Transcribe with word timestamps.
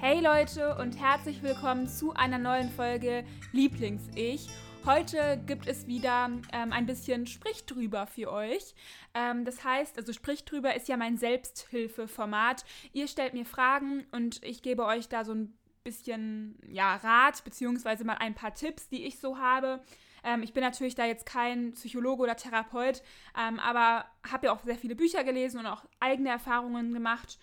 Hey 0.00 0.20
Leute 0.20 0.76
und 0.76 0.96
herzlich 1.00 1.42
willkommen 1.42 1.88
zu 1.88 2.14
einer 2.14 2.38
neuen 2.38 2.70
Folge 2.70 3.24
Lieblings-Ich. 3.50 4.48
Heute 4.86 5.42
gibt 5.44 5.66
es 5.66 5.88
wieder 5.88 6.30
ähm, 6.52 6.72
ein 6.72 6.86
bisschen 6.86 7.26
Sprich 7.26 7.66
drüber 7.66 8.06
für 8.06 8.30
euch. 8.30 8.76
Ähm, 9.12 9.44
das 9.44 9.64
heißt, 9.64 9.98
also 9.98 10.12
Sprich 10.12 10.44
drüber 10.44 10.76
ist 10.76 10.86
ja 10.86 10.96
mein 10.96 11.16
Selbsthilfeformat. 11.16 12.64
Ihr 12.92 13.08
stellt 13.08 13.34
mir 13.34 13.44
Fragen 13.44 14.06
und 14.12 14.40
ich 14.44 14.62
gebe 14.62 14.84
euch 14.84 15.08
da 15.08 15.24
so 15.24 15.34
ein 15.34 15.58
bisschen 15.82 16.60
ja, 16.68 16.94
Rat, 16.94 17.42
beziehungsweise 17.42 18.04
mal 18.04 18.18
ein 18.20 18.36
paar 18.36 18.54
Tipps, 18.54 18.88
die 18.88 19.04
ich 19.04 19.18
so 19.18 19.38
habe. 19.38 19.80
Ähm, 20.22 20.44
ich 20.44 20.52
bin 20.52 20.62
natürlich 20.62 20.94
da 20.94 21.06
jetzt 21.06 21.26
kein 21.26 21.72
Psychologe 21.72 22.22
oder 22.22 22.36
Therapeut, 22.36 23.02
ähm, 23.36 23.58
aber 23.58 24.04
habe 24.30 24.46
ja 24.46 24.52
auch 24.52 24.62
sehr 24.62 24.78
viele 24.78 24.94
Bücher 24.94 25.24
gelesen 25.24 25.58
und 25.58 25.66
auch 25.66 25.84
eigene 25.98 26.28
Erfahrungen 26.28 26.94
gemacht. 26.94 27.38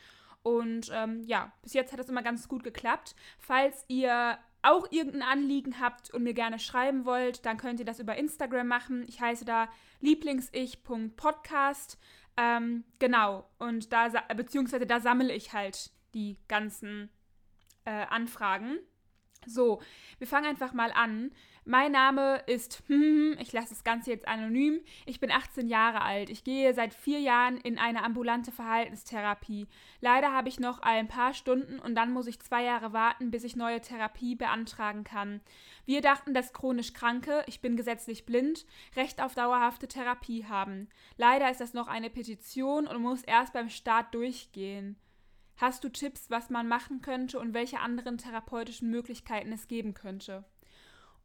Und 0.46 0.91
ähm, 0.93 1.23
ja, 1.25 1.52
bis 1.64 1.73
jetzt 1.73 1.91
hat 1.91 2.00
das 2.00 2.07
immer 2.07 2.21
ganz 2.21 2.47
gut 2.47 2.64
geklappt. 2.64 3.15
Falls 3.39 3.83
ihr 3.88 4.38
auch 4.61 4.86
irgendein 4.92 5.24
Anliegen 5.24 5.79
habt 5.79 6.11
und 6.11 6.21
mir 6.21 6.36
gerne 6.36 6.60
schreiben 6.60 7.04
wollt, 7.04 7.47
dann 7.47 7.57
könnt 7.57 7.79
ihr 7.79 7.86
das 7.86 8.00
über 8.00 8.15
Instagram 8.15 8.68
machen. 8.68 9.04
Ich 9.07 9.20
heiße 9.20 9.43
da 9.43 9.68
lieblingsich.podcast. 10.01 11.97
Ähm, 12.37 12.84
genau, 13.00 13.50
und 13.57 13.92
da, 13.92 14.07
beziehungsweise 14.36 14.86
da 14.86 15.00
sammle 15.00 15.34
ich 15.34 15.51
halt 15.54 15.89
die 16.14 16.37
ganzen 16.48 17.09
äh, 17.86 18.06
Anfragen. 18.06 18.78
So, 19.46 19.82
wir 20.18 20.28
fangen 20.28 20.48
einfach 20.48 20.74
mal 20.74 20.92
an. 20.92 21.32
Mein 21.68 21.94
Name 21.94 22.44
ist, 22.46 22.84
ich 23.40 23.52
lasse 23.52 23.70
das 23.70 23.84
Ganze 23.84 24.12
jetzt 24.12 24.28
anonym. 24.28 24.82
Ich 25.08 25.20
bin 25.20 25.32
18 25.32 25.68
Jahre 25.68 26.02
alt. 26.02 26.30
Ich 26.30 26.44
gehe 26.44 26.71
seit 26.76 26.94
vier 26.94 27.20
Jahren 27.20 27.58
in 27.58 27.80
eine 27.80 28.04
ambulante 28.04 28.52
Verhaltenstherapie. 28.52 29.68
Leider 30.00 30.32
habe 30.32 30.48
ich 30.48 30.60
noch 30.60 30.80
ein 30.80 31.08
paar 31.08 31.34
Stunden 31.34 31.80
und 31.80 31.96
dann 31.96 32.14
muss 32.14 32.28
ich 32.28 32.40
zwei 32.40 32.64
Jahre 32.64 32.94
warten, 32.94 33.31
bis 33.31 33.44
ich 33.44 33.56
neue 33.56 33.81
Therapie 33.81 34.36
beantragen 34.36 35.04
kann. 35.04 35.42
Wir 35.86 36.02
dachten, 36.02 36.36
dass 36.36 36.54
chronisch 36.54 36.94
Kranke, 36.94 37.44
ich 37.48 37.62
bin 37.62 37.76
gesetzlich 37.76 38.28
blind, 38.28 38.68
Recht 38.96 39.20
auf 39.20 39.34
dauerhafte 39.34 39.88
Therapie 39.88 40.46
haben. 40.46 40.88
Leider 41.18 41.50
ist 41.50 41.62
das 41.62 41.74
noch 41.74 41.88
eine 41.88 42.12
Petition 42.12 42.86
und 42.86 43.02
muss 43.02 43.24
erst 43.24 43.54
beim 43.54 43.70
Start 43.70 44.14
durchgehen. 44.14 44.98
Hast 45.58 45.84
du 45.84 45.89
Tipps, 45.89 46.30
was 46.30 46.50
man 46.50 46.67
machen 46.67 47.02
könnte 47.02 47.39
und 47.39 47.53
welche 47.53 47.80
anderen 47.80 48.17
therapeutischen 48.17 48.89
Möglichkeiten 48.89 49.52
es 49.52 49.67
geben 49.67 49.94
könnte? 49.94 50.44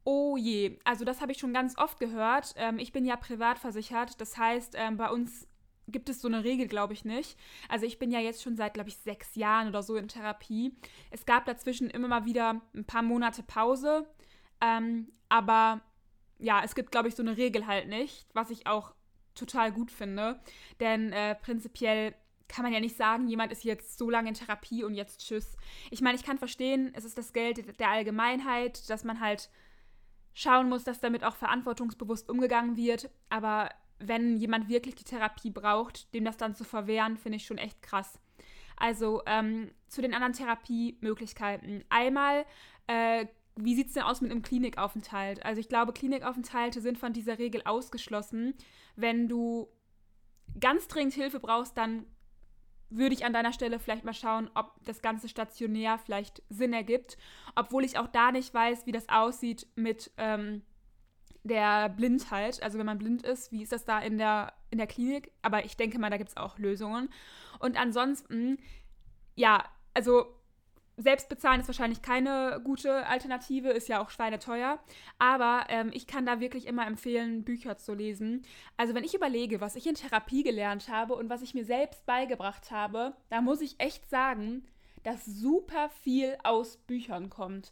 Oh 0.03 0.35
je, 0.37 0.79
also 0.83 1.05
das 1.05 1.21
habe 1.21 1.31
ich 1.31 1.37
schon 1.37 1.53
ganz 1.53 1.77
oft 1.77 1.99
gehört. 1.99 2.53
Ähm, 2.57 2.79
ich 2.79 2.91
bin 2.91 3.05
ja 3.05 3.17
privat 3.17 3.59
versichert, 3.59 4.19
das 4.19 4.37
heißt, 4.37 4.75
ähm, 4.77 4.97
bei 4.97 5.09
uns 5.09 5.47
gibt 5.87 6.09
es 6.09 6.21
so 6.21 6.27
eine 6.27 6.43
Regel, 6.43 6.67
glaube 6.67 6.93
ich, 6.93 7.05
nicht. 7.05 7.37
Also 7.69 7.85
ich 7.85 7.99
bin 7.99 8.11
ja 8.11 8.19
jetzt 8.19 8.41
schon 8.41 8.55
seit, 8.55 8.73
glaube 8.73 8.89
ich, 8.89 8.97
sechs 8.97 9.35
Jahren 9.35 9.67
oder 9.67 9.83
so 9.83 9.95
in 9.95 10.07
Therapie. 10.07 10.75
Es 11.11 11.25
gab 11.25 11.45
dazwischen 11.45 11.89
immer 11.89 12.07
mal 12.07 12.25
wieder 12.25 12.61
ein 12.73 12.85
paar 12.85 13.01
Monate 13.01 13.43
Pause, 13.43 14.07
ähm, 14.61 15.11
aber 15.29 15.81
ja, 16.39 16.61
es 16.63 16.73
gibt, 16.73 16.91
glaube 16.91 17.07
ich, 17.07 17.15
so 17.15 17.23
eine 17.23 17.37
Regel 17.37 17.67
halt 17.67 17.87
nicht, 17.87 18.25
was 18.33 18.49
ich 18.49 18.67
auch 18.67 18.93
total 19.35 19.71
gut 19.71 19.91
finde. 19.91 20.39
Denn 20.79 21.11
äh, 21.13 21.35
prinzipiell 21.35 22.15
kann 22.51 22.63
man 22.63 22.73
ja 22.73 22.79
nicht 22.79 22.97
sagen, 22.97 23.27
jemand 23.27 23.51
ist 23.51 23.63
jetzt 23.63 23.97
so 23.97 24.09
lange 24.09 24.29
in 24.29 24.35
Therapie 24.35 24.83
und 24.83 24.93
jetzt 24.93 25.21
tschüss. 25.21 25.55
Ich 25.89 26.01
meine, 26.01 26.17
ich 26.17 26.23
kann 26.23 26.37
verstehen, 26.37 26.91
es 26.93 27.05
ist 27.05 27.17
das 27.17 27.31
Geld 27.31 27.79
der 27.79 27.89
Allgemeinheit, 27.89 28.89
dass 28.89 29.05
man 29.05 29.21
halt 29.21 29.49
schauen 30.33 30.69
muss, 30.69 30.83
dass 30.83 30.99
damit 30.99 31.23
auch 31.23 31.35
verantwortungsbewusst 31.35 32.29
umgegangen 32.29 32.75
wird. 32.75 33.09
Aber 33.29 33.69
wenn 33.99 34.37
jemand 34.37 34.67
wirklich 34.67 34.95
die 34.95 35.05
Therapie 35.05 35.49
braucht, 35.49 36.13
dem 36.13 36.25
das 36.25 36.37
dann 36.37 36.53
zu 36.53 36.63
verwehren, 36.63 37.17
finde 37.17 37.37
ich 37.37 37.45
schon 37.45 37.57
echt 37.57 37.81
krass. 37.81 38.19
Also 38.75 39.21
ähm, 39.27 39.71
zu 39.87 40.01
den 40.01 40.13
anderen 40.13 40.33
Therapiemöglichkeiten. 40.33 41.85
Einmal, 41.89 42.45
äh, 42.87 43.27
wie 43.55 43.75
sieht 43.75 43.87
es 43.87 43.93
denn 43.93 44.03
aus 44.03 44.21
mit 44.21 44.31
einem 44.31 44.41
Klinikaufenthalt? 44.41 45.45
Also 45.45 45.61
ich 45.61 45.69
glaube, 45.69 45.93
Klinikaufenthalte 45.93 46.81
sind 46.81 46.97
von 46.97 47.13
dieser 47.13 47.39
Regel 47.39 47.61
ausgeschlossen. 47.63 48.55
Wenn 48.95 49.29
du 49.29 49.69
ganz 50.59 50.87
dringend 50.87 51.13
Hilfe 51.13 51.39
brauchst, 51.39 51.77
dann 51.77 52.05
würde 52.91 53.15
ich 53.15 53.25
an 53.25 53.33
deiner 53.33 53.53
Stelle 53.53 53.79
vielleicht 53.79 54.03
mal 54.03 54.13
schauen, 54.13 54.49
ob 54.53 54.73
das 54.85 55.01
Ganze 55.01 55.29
stationär 55.29 55.97
vielleicht 55.97 56.43
Sinn 56.49 56.73
ergibt. 56.73 57.17
Obwohl 57.55 57.83
ich 57.83 57.97
auch 57.97 58.07
da 58.07 58.31
nicht 58.31 58.53
weiß, 58.53 58.85
wie 58.85 58.91
das 58.91 59.09
aussieht 59.09 59.67
mit 59.75 60.11
ähm, 60.17 60.61
der 61.43 61.89
Blindheit. 61.89 62.61
Also 62.61 62.77
wenn 62.77 62.85
man 62.85 62.97
blind 62.97 63.23
ist, 63.23 63.51
wie 63.51 63.63
ist 63.63 63.71
das 63.71 63.85
da 63.85 63.99
in 63.99 64.17
der, 64.17 64.53
in 64.69 64.77
der 64.77 64.87
Klinik? 64.87 65.31
Aber 65.41 65.65
ich 65.65 65.77
denke 65.77 65.99
mal, 65.99 66.09
da 66.09 66.17
gibt 66.17 66.29
es 66.29 66.37
auch 66.37 66.57
Lösungen. 66.57 67.09
Und 67.59 67.79
ansonsten, 67.79 68.57
ja, 69.35 69.63
also 69.93 70.25
selbst 70.97 71.29
bezahlen 71.29 71.61
ist 71.61 71.67
wahrscheinlich 71.67 72.01
keine 72.01 72.61
gute 72.63 73.05
Alternative, 73.07 73.69
ist 73.69 73.89
ja 73.89 74.01
auch 74.01 74.09
schweineteuer. 74.09 74.79
Aber 75.19 75.65
ähm, 75.69 75.91
ich 75.93 76.07
kann 76.07 76.25
da 76.25 76.39
wirklich 76.39 76.67
immer 76.67 76.85
empfehlen, 76.85 77.43
Bücher 77.43 77.77
zu 77.77 77.93
lesen. 77.93 78.43
Also 78.77 78.93
wenn 78.93 79.03
ich 79.03 79.15
überlege, 79.15 79.61
was 79.61 79.75
ich 79.75 79.87
in 79.87 79.95
Therapie 79.95 80.43
gelernt 80.43 80.89
habe 80.89 81.15
und 81.15 81.29
was 81.29 81.41
ich 81.41 81.53
mir 81.53 81.65
selbst 81.65 82.05
beigebracht 82.05 82.71
habe, 82.71 83.13
da 83.29 83.41
muss 83.41 83.61
ich 83.61 83.79
echt 83.79 84.09
sagen, 84.09 84.65
dass 85.03 85.25
super 85.25 85.89
viel 85.89 86.37
aus 86.43 86.77
Büchern 86.77 87.29
kommt. 87.29 87.71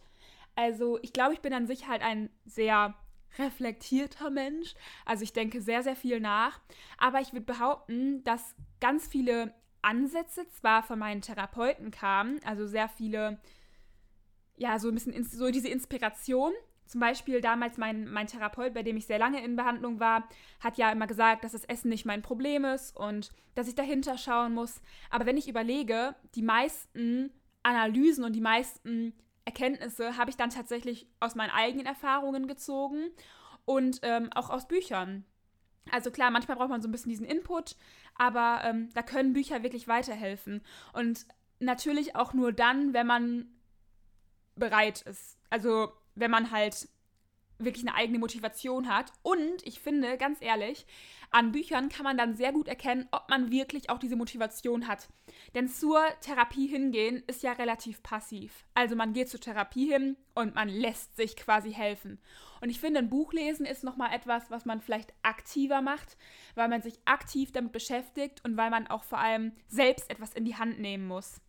Also 0.56 1.00
ich 1.02 1.14
glaube, 1.14 1.34
ich 1.34 1.42
bin 1.42 1.54
an 1.54 1.68
sich 1.68 1.88
halt 1.88 2.02
ein 2.02 2.30
sehr 2.46 2.96
reflektierter 3.38 4.30
Mensch. 4.30 4.74
Also 5.06 5.24
ich 5.24 5.34
denke 5.34 5.62
sehr, 5.62 5.84
sehr 5.84 5.96
viel 5.96 6.20
nach. 6.20 6.60
Aber 6.98 7.22
ich 7.22 7.34
würde 7.34 7.46
behaupten, 7.46 8.24
dass 8.24 8.56
ganz 8.82 9.08
viele 9.08 9.54
Ansätze 9.82 10.48
zwar 10.50 10.84
von 10.84 11.00
meinen 11.00 11.22
Therapeuten 11.22 11.92
kamen, 11.92 12.40
also 12.44 12.68
sehr 12.68 12.90
viele, 12.90 13.40
ja, 14.58 14.80
so 14.80 14.90
ein 14.90 14.94
bisschen 14.94 15.24
so 15.24 15.50
diese 15.52 15.70
Inspiration. 15.70 16.54
Zum 16.86 17.00
Beispiel 17.02 17.40
damals 17.40 17.78
mein, 17.78 18.10
mein 18.10 18.26
Therapeut, 18.26 18.74
bei 18.74 18.82
dem 18.82 18.98
ich 18.98 19.06
sehr 19.06 19.20
lange 19.20 19.44
in 19.44 19.56
Behandlung 19.56 20.00
war, 20.00 20.28
hat 20.60 20.78
ja 20.80 20.92
immer 20.92 21.06
gesagt, 21.06 21.44
dass 21.44 21.52
das 21.52 21.66
Essen 21.66 21.90
nicht 21.90 22.06
mein 22.06 22.24
Problem 22.24 22.66
ist 22.66 22.98
und 22.98 23.32
dass 23.54 23.68
ich 23.68 23.76
dahinter 23.76 24.18
schauen 24.18 24.56
muss. 24.56 24.82
Aber 25.12 25.28
wenn 25.28 25.38
ich 25.38 25.48
überlege, 25.48 26.16
die 26.34 26.42
meisten 26.42 27.32
Analysen 27.62 28.24
und 28.24 28.34
die 28.34 28.42
meisten 28.42 29.14
Erkenntnisse 29.46 30.18
habe 30.18 30.32
ich 30.32 30.38
dann 30.38 30.50
tatsächlich 30.50 31.08
aus 31.20 31.36
meinen 31.36 31.52
eigenen 31.52 31.86
Erfahrungen 31.86 32.48
gezogen 32.48 33.12
und 33.66 34.00
ähm, 34.02 34.30
auch 34.34 34.50
aus 34.50 34.68
Büchern. 34.68 35.26
Also 35.92 36.12
klar, 36.12 36.32
manchmal 36.32 36.58
braucht 36.58 36.70
man 36.70 36.82
so 36.82 36.88
ein 36.88 36.92
bisschen 36.92 37.10
diesen 37.10 37.26
Input, 37.26 37.76
aber 38.20 38.62
ähm, 38.64 38.90
da 38.94 39.02
können 39.02 39.34
Bücher 39.34 39.64
wirklich 39.64 39.88
weiterhelfen. 39.88 40.62
Und 40.94 41.26
natürlich 41.60 42.16
auch 42.16 42.34
nur 42.34 42.52
dann, 42.52 42.94
wenn 42.94 43.08
man 43.08 43.48
bereit 44.56 45.02
ist. 45.04 45.40
Also 45.50 45.92
wenn 46.16 46.30
man 46.30 46.52
halt 46.52 46.90
wirklich 47.60 47.88
eine 47.88 47.96
eigene 47.96 48.20
Motivation 48.20 48.94
hat. 48.94 49.12
Und 49.22 49.66
ich 49.66 49.80
finde, 49.80 50.18
ganz 50.18 50.42
ehrlich, 50.42 50.86
an 51.32 51.52
Büchern 51.52 51.90
kann 51.90 52.04
man 52.04 52.18
dann 52.18 52.36
sehr 52.36 52.52
gut 52.52 52.68
erkennen, 52.68 53.08
ob 53.12 53.30
man 53.30 53.52
wirklich 53.52 53.90
auch 53.90 54.00
diese 54.00 54.16
Motivation 54.16 54.88
hat. 54.88 55.10
Denn 55.54 55.68
zur 55.68 56.02
Therapie 56.22 56.68
hingehen 56.68 57.24
ist 57.28 57.44
ja 57.44 57.52
relativ 57.52 58.02
passiv. 58.02 58.66
Also 58.74 58.96
man 58.96 59.14
geht 59.14 59.30
zur 59.30 59.40
Therapie 59.40 59.92
hin 59.92 60.18
und 60.34 60.56
man 60.56 60.70
lässt 60.70 61.16
sich 61.16 61.36
quasi 61.36 61.72
helfen. 61.72 62.20
Und 62.62 62.70
ich 62.70 62.80
finde, 62.80 63.00
ein 63.00 63.10
Buch 63.10 63.32
lesen 63.34 63.66
ist 63.66 63.84
nochmal 63.84 64.14
etwas, 64.14 64.50
was 64.50 64.66
man 64.66 64.82
vielleicht 64.82 65.14
aktiver 65.22 65.82
macht, 65.82 66.18
weil 66.56 66.68
man 66.68 66.82
sich 66.82 67.00
aktiv 67.06 67.52
damit 67.52 67.72
beschäftigt 67.72 68.44
und 68.44 68.58
weil 68.58 68.70
man 68.70 68.88
auch 68.88 69.04
vor 69.04 69.20
allem 69.20 69.54
selbst 69.68 70.10
etwas 70.10 70.34
in 70.34 70.46
die 70.46 70.56
Hand 70.56 70.80
nehmen 70.80 71.08
muss. 71.08 71.42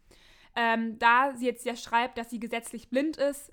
Ähm, 0.56 0.98
da 0.98 1.34
sie 1.37 1.47
jetzt 1.47 1.65
ja 1.65 1.77
schreibt, 1.77 2.19
dass 2.19 2.31
sie 2.31 2.41
gesetzlich 2.41 2.91
blind 2.91 3.16
ist, 3.16 3.53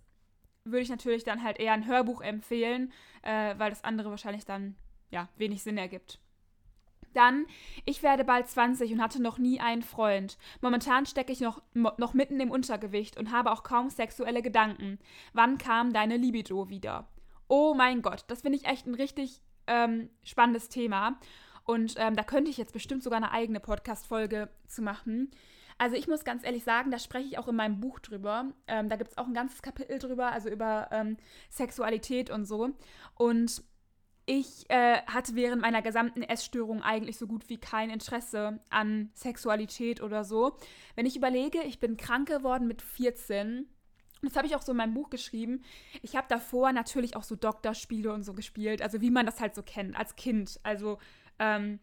würde 0.68 0.82
ich 0.82 0.90
natürlich 0.90 1.24
dann 1.24 1.44
halt 1.44 1.60
eher 1.60 1.74
ein 1.74 1.88
Hörbuch 1.88 2.22
empfehlen, 2.22 2.92
äh, 3.24 3.56
weil 3.58 3.70
das 3.70 3.84
andere 3.84 4.10
wahrscheinlich 4.10 4.46
dann 4.46 4.76
ja 5.10 5.30
wenig 5.38 5.64
Sinn 5.64 5.78
ergibt. 5.78 6.20
Dann, 7.14 7.48
ich 7.86 8.04
werde 8.04 8.24
bald 8.24 8.48
20 8.48 8.92
und 8.94 9.02
hatte 9.02 9.22
noch 9.22 9.38
nie 9.38 9.60
einen 9.60 9.82
Freund. 9.82 10.38
Momentan 10.62 11.06
stecke 11.06 11.32
ich 11.32 11.40
noch, 11.40 11.62
noch 11.74 12.14
mitten 12.14 12.40
im 12.40 12.52
Untergewicht 12.52 13.18
und 13.18 13.32
habe 13.32 13.52
auch 13.52 13.64
kaum 13.64 13.90
sexuelle 13.90 14.42
Gedanken. 14.42 15.00
Wann 15.34 15.58
kam 15.58 15.94
deine 15.94 16.18
Libido 16.18 16.70
wieder? 16.70 17.08
Oh 17.48 17.74
mein 17.74 18.02
Gott, 18.02 18.26
das 18.28 18.42
finde 18.42 18.58
ich 18.58 18.66
echt 18.66 18.86
ein 18.86 18.94
richtig 18.94 19.42
ähm, 19.66 20.10
spannendes 20.24 20.70
Thema. 20.70 21.20
Und 21.64 21.96
ähm, 21.98 22.16
da 22.16 22.24
könnte 22.24 22.52
ich 22.52 22.58
jetzt 22.58 22.74
bestimmt 22.74 23.04
sogar 23.04 23.18
eine 23.18 23.32
eigene 23.32 23.60
Podcast-Folge 23.60 24.50
zu 24.68 24.82
machen. 24.82 25.32
Also 25.78 25.96
ich 25.96 26.08
muss 26.08 26.24
ganz 26.24 26.44
ehrlich 26.44 26.64
sagen, 26.64 26.92
da 26.92 27.00
spreche 27.00 27.28
ich 27.28 27.38
auch 27.38 27.48
in 27.48 27.56
meinem 27.56 27.80
Buch 27.80 28.00
drüber. 28.00 28.52
Ähm, 28.68 28.90
da 28.90 28.96
gibt 28.96 29.12
es 29.12 29.18
auch 29.18 29.28
ein 29.28 29.34
ganzes 29.34 29.62
Kapitel 29.62 30.00
drüber, 30.00 30.32
also 30.32 30.50
über 30.50 30.88
ähm, 30.92 31.18
Sexualität 31.50 32.30
und 32.30 32.46
so. 32.46 32.70
Und 33.16 33.64
ich 34.26 34.70
äh, 34.70 35.02
hatte 35.08 35.36
während 35.36 35.62
meiner 35.62 35.82
gesamten 35.82 36.22
Essstörung 36.22 36.84
eigentlich 36.84 37.18
so 37.18 37.28
gut 37.28 37.48
wie 37.48 37.58
kein 37.58 37.90
Interesse 37.90 38.60
an 38.70 39.10
Sexualität 39.14 40.02
oder 40.02 40.26
so. 40.26 40.58
Wenn 40.96 41.06
ich 41.06 41.16
überlege, 41.16 41.62
ich 41.64 41.80
bin 41.80 41.96
krank 41.96 42.28
geworden 42.28 42.68
mit 42.68 42.82
14. 42.82 43.68
Das 44.24 44.36
habe 44.36 44.46
ich 44.48 44.56
auch 44.56 44.62
so 44.62 44.74
in 44.74 44.78
meinem 44.78 44.96
Buch 44.96 45.10
geschrieben. 45.10 45.64
Ich 46.02 46.18
habe 46.18 46.28
davor 46.28 46.74
natürlich 46.74 47.16
auch 47.16 47.24
so 47.24 47.36
Doktorspiele 47.36 48.12
und 48.12 48.24
so 48.24 48.34
gespielt, 48.34 48.82
also 48.82 49.00
wie 49.00 49.12
man 49.12 49.26
das 49.26 49.40
halt 49.40 49.56
so 49.56 49.64
kennt 49.64 49.96
als 49.96 50.16
Kind. 50.16 50.60
Also 50.64 50.98
ähm, 51.40 51.80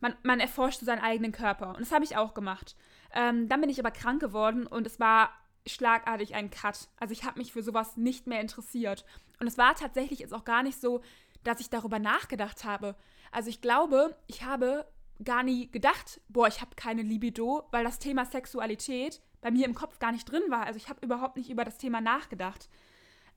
man, 0.00 0.14
man 0.24 0.40
erforscht 0.40 0.80
so 0.80 0.86
seinen 0.86 1.02
eigenen 1.02 1.30
Körper 1.30 1.68
und 1.70 1.80
das 1.80 1.92
habe 1.92 2.04
ich 2.04 2.16
auch 2.16 2.34
gemacht. 2.34 2.74
Ähm, 3.12 3.48
dann 3.48 3.60
bin 3.60 3.70
ich 3.70 3.78
aber 3.80 3.90
krank 3.90 4.20
geworden 4.20 4.66
und 4.66 4.86
es 4.86 5.00
war 5.00 5.30
schlagartig 5.66 6.34
einen 6.34 6.50
Cut. 6.50 6.88
Also 6.98 7.12
ich 7.12 7.24
habe 7.24 7.38
mich 7.38 7.52
für 7.52 7.62
sowas 7.62 7.96
nicht 7.96 8.26
mehr 8.26 8.40
interessiert. 8.40 9.04
Und 9.40 9.46
es 9.46 9.58
war 9.58 9.74
tatsächlich 9.74 10.18
jetzt 10.18 10.34
auch 10.34 10.44
gar 10.44 10.62
nicht 10.62 10.80
so, 10.80 11.02
dass 11.44 11.60
ich 11.60 11.70
darüber 11.70 11.98
nachgedacht 11.98 12.64
habe. 12.64 12.96
Also 13.30 13.50
ich 13.50 13.60
glaube, 13.60 14.16
ich 14.26 14.44
habe 14.44 14.86
gar 15.24 15.42
nie 15.42 15.70
gedacht, 15.70 16.20
boah, 16.28 16.48
ich 16.48 16.60
habe 16.60 16.74
keine 16.76 17.02
Libido, 17.02 17.66
weil 17.70 17.84
das 17.84 17.98
Thema 17.98 18.24
Sexualität 18.24 19.20
bei 19.40 19.50
mir 19.50 19.66
im 19.66 19.74
Kopf 19.74 19.98
gar 19.98 20.12
nicht 20.12 20.30
drin 20.30 20.42
war. 20.48 20.66
Also 20.66 20.76
ich 20.76 20.88
habe 20.88 21.04
überhaupt 21.04 21.36
nicht 21.36 21.50
über 21.50 21.64
das 21.64 21.78
Thema 21.78 22.00
nachgedacht. 22.00 22.68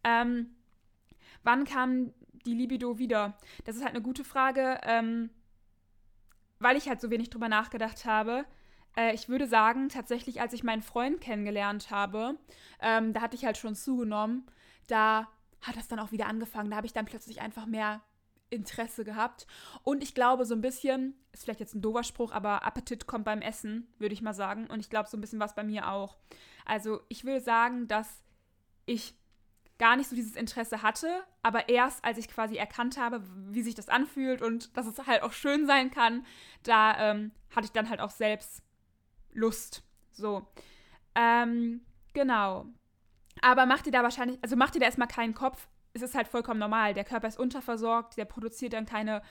Ähm, 0.03 0.56
wann 1.44 1.65
kam 1.65 2.13
die 2.45 2.53
Libido 2.53 2.97
wieder? 2.97 3.38
Das 3.65 3.75
ist 3.75 3.83
halt 3.83 3.94
eine 3.94 4.01
gute 4.01 4.24
Frage, 4.24 4.79
ähm, 4.83 5.29
weil 6.59 6.77
ich 6.77 6.88
halt 6.88 7.01
so 7.01 7.09
wenig 7.09 7.29
drüber 7.29 7.50
nachgedacht 7.50 8.06
habe. 8.06 8.45
Äh, 8.95 9.13
ich 9.13 9.29
würde 9.29 9.47
sagen, 9.47 9.89
tatsächlich, 9.89 10.41
als 10.41 10.53
ich 10.53 10.63
meinen 10.63 10.81
Freund 10.81 11.21
kennengelernt 11.21 11.91
habe, 11.91 12.38
ähm, 12.81 13.13
da 13.13 13.21
hatte 13.21 13.35
ich 13.35 13.45
halt 13.45 13.57
schon 13.57 13.75
zugenommen, 13.75 14.45
da 14.88 15.27
hat 15.61 15.75
das 15.75 15.88
dann 15.88 15.99
auch 15.99 16.11
wieder 16.11 16.27
angefangen. 16.27 16.71
Da 16.71 16.77
habe 16.77 16.88
ich 16.88 16.93
dann 16.93 17.05
plötzlich 17.05 17.41
einfach 17.41 17.65
mehr 17.65 18.01
Interesse 18.49 19.03
gehabt. 19.03 19.47
Und 19.83 20.03
ich 20.03 20.13
glaube, 20.13 20.45
so 20.45 20.53
ein 20.53 20.61
bisschen, 20.61 21.15
ist 21.31 21.43
vielleicht 21.43 21.59
jetzt 21.59 21.75
ein 21.75 21.81
doofer 21.81 22.03
Spruch, 22.03 22.31
aber 22.31 22.65
Appetit 22.65 23.07
kommt 23.07 23.25
beim 23.25 23.41
Essen, 23.41 23.88
würde 23.97 24.13
ich 24.13 24.21
mal 24.21 24.33
sagen. 24.33 24.67
Und 24.67 24.79
ich 24.79 24.89
glaube, 24.89 25.09
so 25.09 25.17
ein 25.17 25.21
bisschen 25.21 25.39
was 25.39 25.55
bei 25.55 25.63
mir 25.63 25.89
auch. 25.89 26.17
Also 26.65 27.01
ich 27.07 27.23
würde 27.23 27.41
sagen, 27.41 27.88
dass 27.88 28.23
ich 28.85 29.15
gar 29.79 29.95
nicht 29.95 30.09
so 30.09 30.15
dieses 30.15 30.35
Interesse 30.35 30.83
hatte, 30.83 31.23
aber 31.41 31.69
erst 31.69 32.05
als 32.05 32.19
ich 32.19 32.27
quasi 32.27 32.55
erkannt 32.55 32.99
habe, 32.99 33.23
wie 33.49 33.63
sich 33.63 33.73
das 33.73 33.89
anfühlt 33.89 34.43
und 34.43 34.77
dass 34.77 34.85
es 34.85 35.07
halt 35.07 35.23
auch 35.23 35.31
schön 35.31 35.65
sein 35.65 35.89
kann, 35.89 36.23
da 36.61 37.11
ähm, 37.11 37.31
hatte 37.55 37.65
ich 37.65 37.71
dann 37.71 37.89
halt 37.89 37.99
auch 37.99 38.11
selbst 38.11 38.61
Lust. 39.33 39.83
So. 40.11 40.47
Ähm, 41.15 41.81
genau. 42.13 42.65
Aber 43.41 43.65
macht 43.65 43.85
ihr 43.85 43.91
da 43.91 44.03
wahrscheinlich, 44.03 44.39
also 44.41 44.55
macht 44.55 44.75
ihr 44.75 44.79
da 44.79 44.85
erstmal 44.85 45.07
keinen 45.07 45.33
Kopf. 45.33 45.67
Es 45.93 46.01
ist 46.01 46.15
halt 46.15 46.27
vollkommen 46.27 46.59
normal. 46.59 46.93
Der 46.93 47.03
Körper 47.03 47.27
ist 47.27 47.39
unterversorgt, 47.39 48.17
der 48.17 48.25
produziert 48.25 48.73
dann 48.73 48.85
keine 48.85 49.21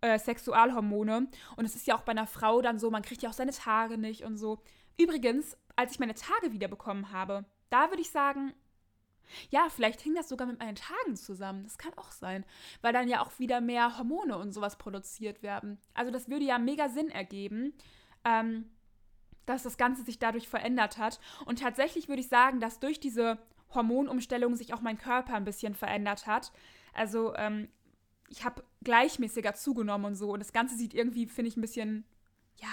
äh, 0.00 0.18
Sexualhormone. 0.18 1.28
Und 1.56 1.64
es 1.64 1.74
ist 1.74 1.86
ja 1.86 1.96
auch 1.96 2.02
bei 2.02 2.12
einer 2.12 2.26
Frau 2.26 2.60
dann 2.62 2.78
so, 2.78 2.90
man 2.90 3.02
kriegt 3.02 3.22
ja 3.22 3.28
auch 3.28 3.34
seine 3.34 3.52
Tage 3.52 3.98
nicht 3.98 4.24
und 4.24 4.36
so. 4.36 4.62
Übrigens, 4.98 5.56
als 5.76 5.92
ich 5.92 6.00
meine 6.00 6.14
Tage 6.14 6.52
wiederbekommen 6.52 7.12
habe, 7.12 7.44
da 7.70 7.90
würde 7.90 8.02
ich 8.02 8.10
sagen, 8.10 8.54
ja, 9.50 9.68
vielleicht 9.68 10.00
hing 10.00 10.14
das 10.14 10.28
sogar 10.28 10.46
mit 10.46 10.58
meinen 10.58 10.74
Tagen 10.74 11.16
zusammen. 11.16 11.62
Das 11.64 11.78
kann 11.78 11.92
auch 11.96 12.12
sein. 12.12 12.44
Weil 12.80 12.92
dann 12.92 13.08
ja 13.08 13.22
auch 13.22 13.38
wieder 13.38 13.60
mehr 13.60 13.98
Hormone 13.98 14.38
und 14.38 14.52
sowas 14.52 14.76
produziert 14.78 15.42
werden. 15.42 15.78
Also 15.94 16.10
das 16.10 16.28
würde 16.28 16.44
ja 16.44 16.58
mega 16.58 16.88
Sinn 16.88 17.10
ergeben. 17.10 17.74
Ähm, 18.24 18.70
dass 19.48 19.62
das 19.62 19.76
Ganze 19.76 20.02
sich 20.02 20.18
dadurch 20.18 20.48
verändert 20.48 20.98
hat. 20.98 21.20
Und 21.44 21.60
tatsächlich 21.60 22.08
würde 22.08 22.20
ich 22.20 22.28
sagen, 22.28 22.60
dass 22.60 22.80
durch 22.80 23.00
diese 23.00 23.38
Hormonumstellung 23.74 24.56
sich 24.56 24.74
auch 24.74 24.80
mein 24.80 24.98
Körper 24.98 25.34
ein 25.34 25.44
bisschen 25.44 25.74
verändert 25.74 26.26
hat. 26.26 26.52
Also 26.94 27.34
ähm, 27.34 27.68
ich 28.28 28.44
habe 28.44 28.64
gleichmäßiger 28.82 29.54
zugenommen 29.54 30.06
und 30.06 30.14
so. 30.14 30.32
Und 30.32 30.40
das 30.40 30.52
Ganze 30.52 30.76
sieht 30.76 30.94
irgendwie, 30.94 31.26
finde 31.26 31.48
ich, 31.48 31.56
ein 31.56 31.62
bisschen, 31.62 32.04
ja, 32.56 32.68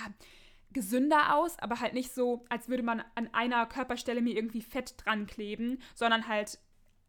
gesünder 0.71 1.35
aus, 1.35 1.57
aber 1.59 1.79
halt 1.79 1.93
nicht 1.93 2.13
so, 2.13 2.43
als 2.49 2.67
würde 2.67 2.83
man 2.83 3.01
an 3.15 3.29
einer 3.33 3.65
Körperstelle 3.65 4.21
mir 4.21 4.35
irgendwie 4.35 4.61
Fett 4.61 4.95
dran 4.97 5.25
kleben, 5.25 5.79
sondern 5.93 6.27
halt, 6.27 6.59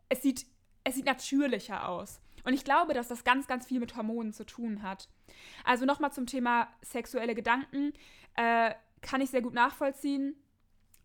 es 0.08 0.22
sieht, 0.22 0.46
es 0.84 0.94
sieht 0.94 1.06
natürlicher 1.06 1.88
aus. 1.88 2.20
Und 2.44 2.54
ich 2.54 2.62
glaube, 2.62 2.94
dass 2.94 3.08
das 3.08 3.24
ganz, 3.24 3.48
ganz 3.48 3.66
viel 3.66 3.80
mit 3.80 3.96
Hormonen 3.96 4.32
zu 4.32 4.46
tun 4.46 4.84
hat. 4.84 5.08
Also 5.64 5.84
nochmal 5.84 6.12
zum 6.12 6.26
Thema 6.26 6.68
sexuelle 6.80 7.34
Gedanken. 7.34 7.92
Äh, 8.36 8.72
kann 9.02 9.20
ich 9.20 9.30
sehr 9.30 9.42
gut 9.42 9.54
nachvollziehen, 9.54 10.34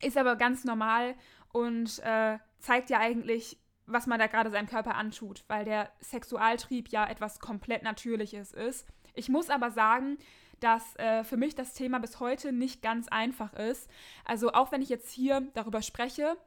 ist 0.02 0.18
aber 0.18 0.36
ganz 0.36 0.64
normal 0.64 1.16
und 1.52 2.00
äh, 2.00 2.40
zeigt 2.60 2.90
ja 2.90 3.00
eigentlich, 3.00 3.58
was 3.86 4.08
man 4.08 4.20
da 4.20 4.28
gerade 4.28 4.50
seinem 4.50 4.68
Körper 4.68 4.96
antut, 4.96 5.44
weil 5.48 5.66
der 5.66 5.92
Sexualtrieb 6.00 6.90
ja 6.90 7.08
etwas 7.08 7.40
komplett 7.40 7.84
Natürliches 7.84 8.54
ist. 8.54 8.88
Ich 9.14 9.30
muss 9.30 9.50
aber 9.50 9.72
sagen, 9.72 10.18
dass 10.60 10.96
äh, 10.98 11.24
für 11.24 11.38
mich 11.38 11.56
das 11.56 11.74
Thema 11.74 12.00
bis 12.00 12.20
heute 12.20 12.52
nicht 12.52 12.82
ganz 12.82 13.08
einfach 13.10 13.54
ist. 13.54 13.90
Also 14.26 14.54
auch 14.54 14.72
wenn 14.72 14.82
ich 14.82 14.90
jetzt 14.90 15.12
hier 15.12 15.42
darüber 15.54 15.82
spreche, 15.82 16.38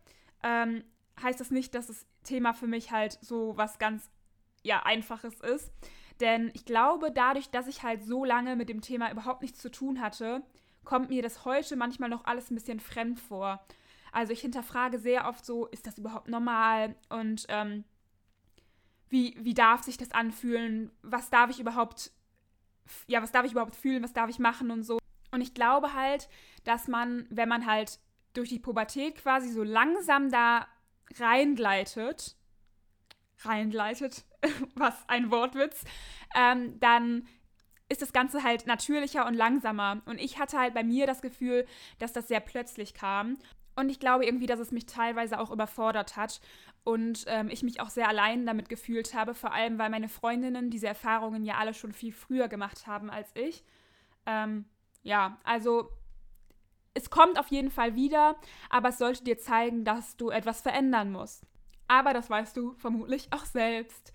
ähm, 0.42 0.84
heißt 1.22 1.40
das 1.40 1.50
nicht, 1.50 1.74
dass 1.74 1.88
das 1.88 2.06
Thema 2.22 2.54
für 2.54 2.66
mich 2.66 2.92
halt 2.92 3.18
so 3.20 3.56
was 3.56 3.78
ganz 3.78 4.08
ja 4.62 4.82
einfaches 4.84 5.40
ist. 5.40 5.70
Denn 6.20 6.50
ich 6.54 6.64
glaube, 6.64 7.10
dadurch, 7.10 7.50
dass 7.50 7.66
ich 7.66 7.82
halt 7.82 8.04
so 8.04 8.24
lange 8.24 8.56
mit 8.56 8.68
dem 8.68 8.80
Thema 8.80 9.10
überhaupt 9.10 9.42
nichts 9.42 9.58
zu 9.58 9.70
tun 9.70 10.00
hatte, 10.00 10.42
kommt 10.84 11.10
mir 11.10 11.22
das 11.22 11.44
heute 11.44 11.76
manchmal 11.76 12.08
noch 12.08 12.24
alles 12.24 12.50
ein 12.50 12.54
bisschen 12.54 12.80
fremd 12.80 13.20
vor. 13.20 13.64
Also 14.12 14.32
ich 14.32 14.40
hinterfrage 14.40 14.98
sehr 14.98 15.28
oft 15.28 15.44
so, 15.44 15.66
ist 15.66 15.86
das 15.86 15.98
überhaupt 15.98 16.28
normal? 16.28 16.94
Und 17.08 17.46
ähm, 17.48 17.84
wie, 19.08 19.36
wie 19.40 19.54
darf 19.54 19.82
sich 19.82 19.96
das 19.96 20.12
anfühlen? 20.12 20.90
Was 21.02 21.30
darf 21.30 21.50
ich 21.50 21.60
überhaupt, 21.60 22.12
ja, 23.06 23.22
was 23.22 23.32
darf 23.32 23.44
ich 23.44 23.52
überhaupt 23.52 23.76
fühlen? 23.76 24.02
Was 24.02 24.12
darf 24.12 24.30
ich 24.30 24.38
machen 24.38 24.70
und 24.70 24.82
so? 24.82 24.98
Und 25.30 25.40
ich 25.40 25.54
glaube 25.54 25.94
halt, 25.94 26.28
dass 26.62 26.86
man, 26.86 27.26
wenn 27.28 27.48
man 27.48 27.66
halt 27.66 27.98
durch 28.34 28.48
die 28.48 28.58
Pubertät 28.58 29.16
quasi 29.16 29.48
so 29.48 29.62
langsam 29.62 30.30
da 30.30 30.66
reingleitet, 31.18 32.36
reingleitet, 33.40 34.24
was 34.74 34.94
ein 35.08 35.30
Wortwitz, 35.30 35.84
ähm, 36.34 36.78
dann 36.80 37.26
ist 37.94 38.02
das 38.02 38.12
Ganze 38.12 38.42
halt 38.42 38.66
natürlicher 38.66 39.26
und 39.26 39.34
langsamer. 39.34 40.02
Und 40.04 40.20
ich 40.20 40.38
hatte 40.38 40.58
halt 40.58 40.74
bei 40.74 40.82
mir 40.82 41.06
das 41.06 41.22
Gefühl, 41.22 41.64
dass 41.98 42.12
das 42.12 42.28
sehr 42.28 42.40
plötzlich 42.40 42.92
kam. 42.92 43.38
Und 43.76 43.88
ich 43.88 44.00
glaube 44.00 44.26
irgendwie, 44.26 44.46
dass 44.46 44.60
es 44.60 44.72
mich 44.72 44.86
teilweise 44.86 45.38
auch 45.38 45.50
überfordert 45.50 46.16
hat 46.16 46.40
und 46.84 47.24
ähm, 47.28 47.48
ich 47.48 47.62
mich 47.62 47.80
auch 47.80 47.90
sehr 47.90 48.08
allein 48.08 48.46
damit 48.46 48.68
gefühlt 48.68 49.14
habe, 49.14 49.34
vor 49.34 49.52
allem 49.52 49.78
weil 49.78 49.90
meine 49.90 50.08
Freundinnen 50.08 50.70
diese 50.70 50.86
Erfahrungen 50.86 51.44
ja 51.44 51.54
alle 51.54 51.74
schon 51.74 51.92
viel 51.92 52.12
früher 52.12 52.48
gemacht 52.48 52.86
haben 52.86 53.10
als 53.10 53.30
ich. 53.34 53.64
Ähm, 54.26 54.64
ja, 55.02 55.38
also 55.44 55.88
es 56.94 57.10
kommt 57.10 57.38
auf 57.38 57.48
jeden 57.48 57.70
Fall 57.70 57.94
wieder, 57.94 58.36
aber 58.70 58.90
es 58.90 58.98
sollte 58.98 59.24
dir 59.24 59.38
zeigen, 59.38 59.84
dass 59.84 60.16
du 60.16 60.30
etwas 60.30 60.62
verändern 60.62 61.10
musst. 61.10 61.44
Aber 61.88 62.12
das 62.12 62.30
weißt 62.30 62.56
du 62.56 62.74
vermutlich 62.74 63.28
auch 63.32 63.44
selbst. 63.44 64.12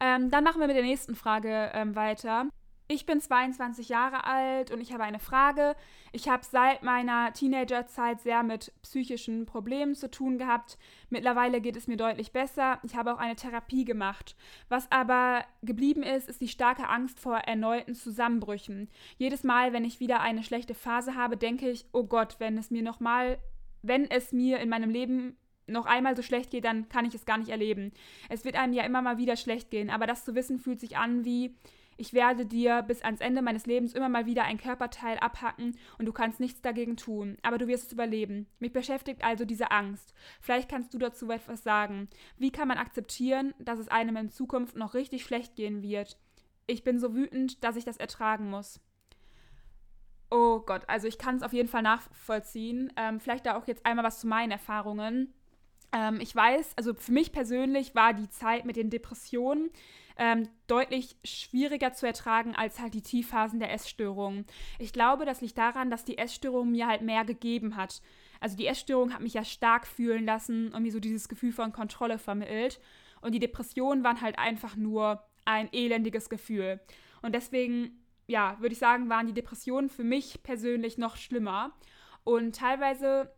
Ähm, 0.00 0.30
dann 0.30 0.44
machen 0.44 0.60
wir 0.60 0.66
mit 0.66 0.76
der 0.76 0.82
nächsten 0.82 1.14
Frage 1.14 1.70
ähm, 1.74 1.94
weiter. 1.94 2.46
Ich 2.94 3.06
bin 3.06 3.22
22 3.22 3.88
Jahre 3.88 4.24
alt 4.24 4.70
und 4.70 4.78
ich 4.82 4.92
habe 4.92 5.02
eine 5.02 5.18
Frage. 5.18 5.76
Ich 6.12 6.28
habe 6.28 6.44
seit 6.44 6.82
meiner 6.82 7.32
Teenagerzeit 7.32 8.20
sehr 8.20 8.42
mit 8.42 8.70
psychischen 8.82 9.46
Problemen 9.46 9.94
zu 9.94 10.10
tun 10.10 10.36
gehabt. 10.36 10.76
Mittlerweile 11.08 11.62
geht 11.62 11.78
es 11.78 11.86
mir 11.86 11.96
deutlich 11.96 12.32
besser. 12.32 12.80
Ich 12.82 12.94
habe 12.94 13.14
auch 13.14 13.18
eine 13.18 13.34
Therapie 13.34 13.86
gemacht. 13.86 14.36
Was 14.68 14.92
aber 14.92 15.42
geblieben 15.62 16.02
ist, 16.02 16.28
ist 16.28 16.42
die 16.42 16.48
starke 16.48 16.86
Angst 16.86 17.18
vor 17.18 17.38
erneuten 17.38 17.94
Zusammenbrüchen. 17.94 18.90
Jedes 19.16 19.42
Mal, 19.42 19.72
wenn 19.72 19.86
ich 19.86 19.98
wieder 19.98 20.20
eine 20.20 20.42
schlechte 20.42 20.74
Phase 20.74 21.14
habe, 21.14 21.38
denke 21.38 21.70
ich, 21.70 21.86
oh 21.92 22.04
Gott, 22.04 22.36
wenn 22.40 22.58
es 22.58 22.70
mir 22.70 22.82
noch 22.82 23.00
mal, 23.00 23.38
wenn 23.80 24.10
es 24.10 24.32
mir 24.32 24.58
in 24.58 24.68
meinem 24.68 24.90
Leben 24.90 25.38
noch 25.66 25.86
einmal 25.86 26.14
so 26.14 26.20
schlecht 26.20 26.50
geht, 26.50 26.66
dann 26.66 26.90
kann 26.90 27.06
ich 27.06 27.14
es 27.14 27.24
gar 27.24 27.38
nicht 27.38 27.48
erleben. 27.48 27.92
Es 28.28 28.44
wird 28.44 28.56
einem 28.56 28.74
ja 28.74 28.84
immer 28.84 29.00
mal 29.00 29.16
wieder 29.16 29.36
schlecht 29.36 29.70
gehen, 29.70 29.88
aber 29.88 30.06
das 30.06 30.26
zu 30.26 30.34
wissen 30.34 30.58
fühlt 30.58 30.80
sich 30.80 30.98
an 30.98 31.24
wie 31.24 31.56
ich 31.96 32.12
werde 32.12 32.46
dir 32.46 32.82
bis 32.82 33.02
ans 33.02 33.20
Ende 33.20 33.42
meines 33.42 33.66
Lebens 33.66 33.94
immer 33.94 34.08
mal 34.08 34.26
wieder 34.26 34.44
ein 34.44 34.58
Körperteil 34.58 35.18
abhacken 35.18 35.76
und 35.98 36.06
du 36.06 36.12
kannst 36.12 36.40
nichts 36.40 36.60
dagegen 36.60 36.96
tun, 36.96 37.36
aber 37.42 37.58
du 37.58 37.66
wirst 37.66 37.86
es 37.86 37.92
überleben. 37.92 38.46
Mich 38.58 38.72
beschäftigt 38.72 39.24
also 39.24 39.44
diese 39.44 39.70
Angst. 39.70 40.14
Vielleicht 40.40 40.68
kannst 40.68 40.94
du 40.94 40.98
dazu 40.98 41.30
etwas 41.30 41.62
sagen. 41.62 42.08
Wie 42.38 42.50
kann 42.50 42.68
man 42.68 42.78
akzeptieren, 42.78 43.54
dass 43.58 43.78
es 43.78 43.88
einem 43.88 44.16
in 44.16 44.30
Zukunft 44.30 44.76
noch 44.76 44.94
richtig 44.94 45.24
schlecht 45.24 45.56
gehen 45.56 45.82
wird? 45.82 46.18
Ich 46.66 46.84
bin 46.84 46.98
so 46.98 47.14
wütend, 47.14 47.62
dass 47.64 47.76
ich 47.76 47.84
das 47.84 47.96
ertragen 47.96 48.48
muss. 48.50 48.80
Oh 50.30 50.60
Gott, 50.60 50.82
also 50.88 51.06
ich 51.06 51.18
kann 51.18 51.36
es 51.36 51.42
auf 51.42 51.52
jeden 51.52 51.68
Fall 51.68 51.82
nachvollziehen. 51.82 52.90
Ähm, 52.96 53.20
vielleicht 53.20 53.44
da 53.44 53.56
auch 53.56 53.66
jetzt 53.66 53.84
einmal 53.84 54.04
was 54.04 54.20
zu 54.20 54.26
meinen 54.26 54.50
Erfahrungen. 54.50 55.34
Ähm, 55.92 56.20
ich 56.20 56.34
weiß, 56.34 56.72
also 56.76 56.94
für 56.94 57.12
mich 57.12 57.32
persönlich 57.32 57.94
war 57.94 58.14
die 58.14 58.30
Zeit 58.30 58.64
mit 58.64 58.76
den 58.76 58.88
Depressionen 58.88 59.70
ähm, 60.16 60.48
deutlich 60.66 61.16
schwieriger 61.24 61.92
zu 61.92 62.06
ertragen 62.06 62.54
als 62.54 62.80
halt 62.80 62.94
die 62.94 63.02
Tiefphasen 63.02 63.58
der 63.58 63.72
Essstörung. 63.72 64.44
Ich 64.78 64.92
glaube, 64.92 65.24
das 65.24 65.40
liegt 65.40 65.58
daran, 65.58 65.90
dass 65.90 66.04
die 66.04 66.18
Essstörung 66.18 66.70
mir 66.70 66.86
halt 66.86 67.02
mehr 67.02 67.24
gegeben 67.24 67.76
hat. 67.76 68.02
Also 68.40 68.56
die 68.56 68.66
Essstörung 68.66 69.14
hat 69.14 69.20
mich 69.20 69.34
ja 69.34 69.44
stark 69.44 69.86
fühlen 69.86 70.24
lassen 70.24 70.72
und 70.74 70.82
mir 70.82 70.92
so 70.92 71.00
dieses 71.00 71.28
Gefühl 71.28 71.52
von 71.52 71.72
Kontrolle 71.72 72.18
vermittelt. 72.18 72.80
Und 73.20 73.32
die 73.32 73.38
Depressionen 73.38 74.02
waren 74.02 74.20
halt 74.20 74.38
einfach 74.38 74.76
nur 74.76 75.22
ein 75.44 75.72
elendiges 75.72 76.28
Gefühl. 76.28 76.80
Und 77.22 77.34
deswegen, 77.34 78.04
ja, 78.26 78.56
würde 78.60 78.72
ich 78.72 78.78
sagen, 78.78 79.08
waren 79.08 79.26
die 79.26 79.32
Depressionen 79.32 79.90
für 79.90 80.04
mich 80.04 80.42
persönlich 80.42 80.98
noch 80.98 81.16
schlimmer. 81.16 81.72
Und 82.24 82.56
teilweise 82.56 83.32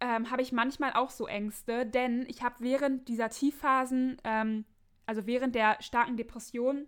ähm, 0.00 0.30
habe 0.30 0.42
ich 0.42 0.52
manchmal 0.52 0.92
auch 0.92 1.10
so 1.10 1.26
Ängste, 1.26 1.86
denn 1.86 2.24
ich 2.28 2.42
habe 2.42 2.56
während 2.60 3.08
dieser 3.08 3.30
Tiefphasen 3.30 4.18
ähm, 4.24 4.64
also 5.06 5.26
während 5.26 5.54
der 5.54 5.80
starken 5.80 6.16
Depression, 6.16 6.86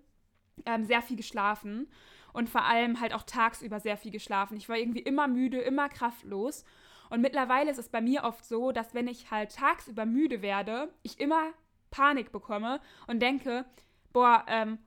ähm, 0.67 0.85
sehr 0.85 1.03
viel 1.03 1.17
geschlafen 1.17 1.89
und 2.33 2.49
vor 2.49 2.65
allem 2.65 3.01
halt 3.01 3.15
auch 3.15 3.23
tagsüber 3.23 3.81
sehr 3.81 3.97
viel 3.97 4.11
geschlafen. 4.11 4.57
Ich 4.57 4.69
war 4.69 4.77
irgendwie 4.77 5.01
immer 5.01 5.29
müde, 5.29 5.59
immer 5.59 5.89
kraftlos. 5.89 6.65
Und 7.11 7.21
mittlerweile 7.21 7.71
ist 7.71 7.79
es 7.79 7.89
bei 7.89 8.01
mir 8.01 8.25
oft 8.25 8.45
so, 8.45 8.73
dass 8.73 8.95
wenn 8.95 9.09
ich 9.09 9.31
halt 9.31 9.55
tagsüber 9.55 10.05
müde 10.05 10.43
werde, 10.43 10.93
ich 11.03 11.21
immer 11.21 11.53
Panik 11.91 12.33
bekomme 12.33 12.81
und 13.07 13.21
denke, 13.21 13.65
boah, 14.13 14.45
ähm, 14.47 14.79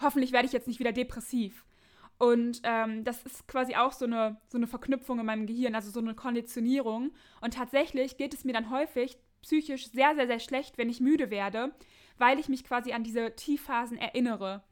hoffentlich 0.00 0.32
werde 0.32 0.46
ich 0.46 0.52
jetzt 0.52 0.66
nicht 0.66 0.80
wieder 0.80 0.92
depressiv. 0.92 1.64
Und 2.18 2.60
ähm, 2.64 3.04
das 3.04 3.22
ist 3.22 3.48
quasi 3.48 3.76
auch 3.76 3.92
so 3.92 4.04
eine, 4.04 4.38
so 4.48 4.58
eine 4.58 4.66
Verknüpfung 4.66 5.20
in 5.20 5.26
meinem 5.26 5.46
Gehirn, 5.46 5.74
also 5.74 5.90
so 5.90 6.00
eine 6.00 6.14
Konditionierung. 6.14 7.12
Und 7.40 7.54
tatsächlich 7.54 8.16
geht 8.18 8.34
es 8.34 8.44
mir 8.44 8.52
dann 8.52 8.70
häufig 8.70 9.16
psychisch 9.42 9.90
sehr, 9.90 10.14
sehr, 10.14 10.26
sehr 10.26 10.40
schlecht, 10.40 10.76
wenn 10.76 10.90
ich 10.90 11.00
müde 11.00 11.30
werde, 11.30 11.72
weil 12.20 12.38
ich 12.38 12.48
mich 12.48 12.64
quasi 12.64 12.92
an 12.92 13.02
diese 13.02 13.34
Tiefphasen 13.34 13.98
erinnere. 13.98 14.62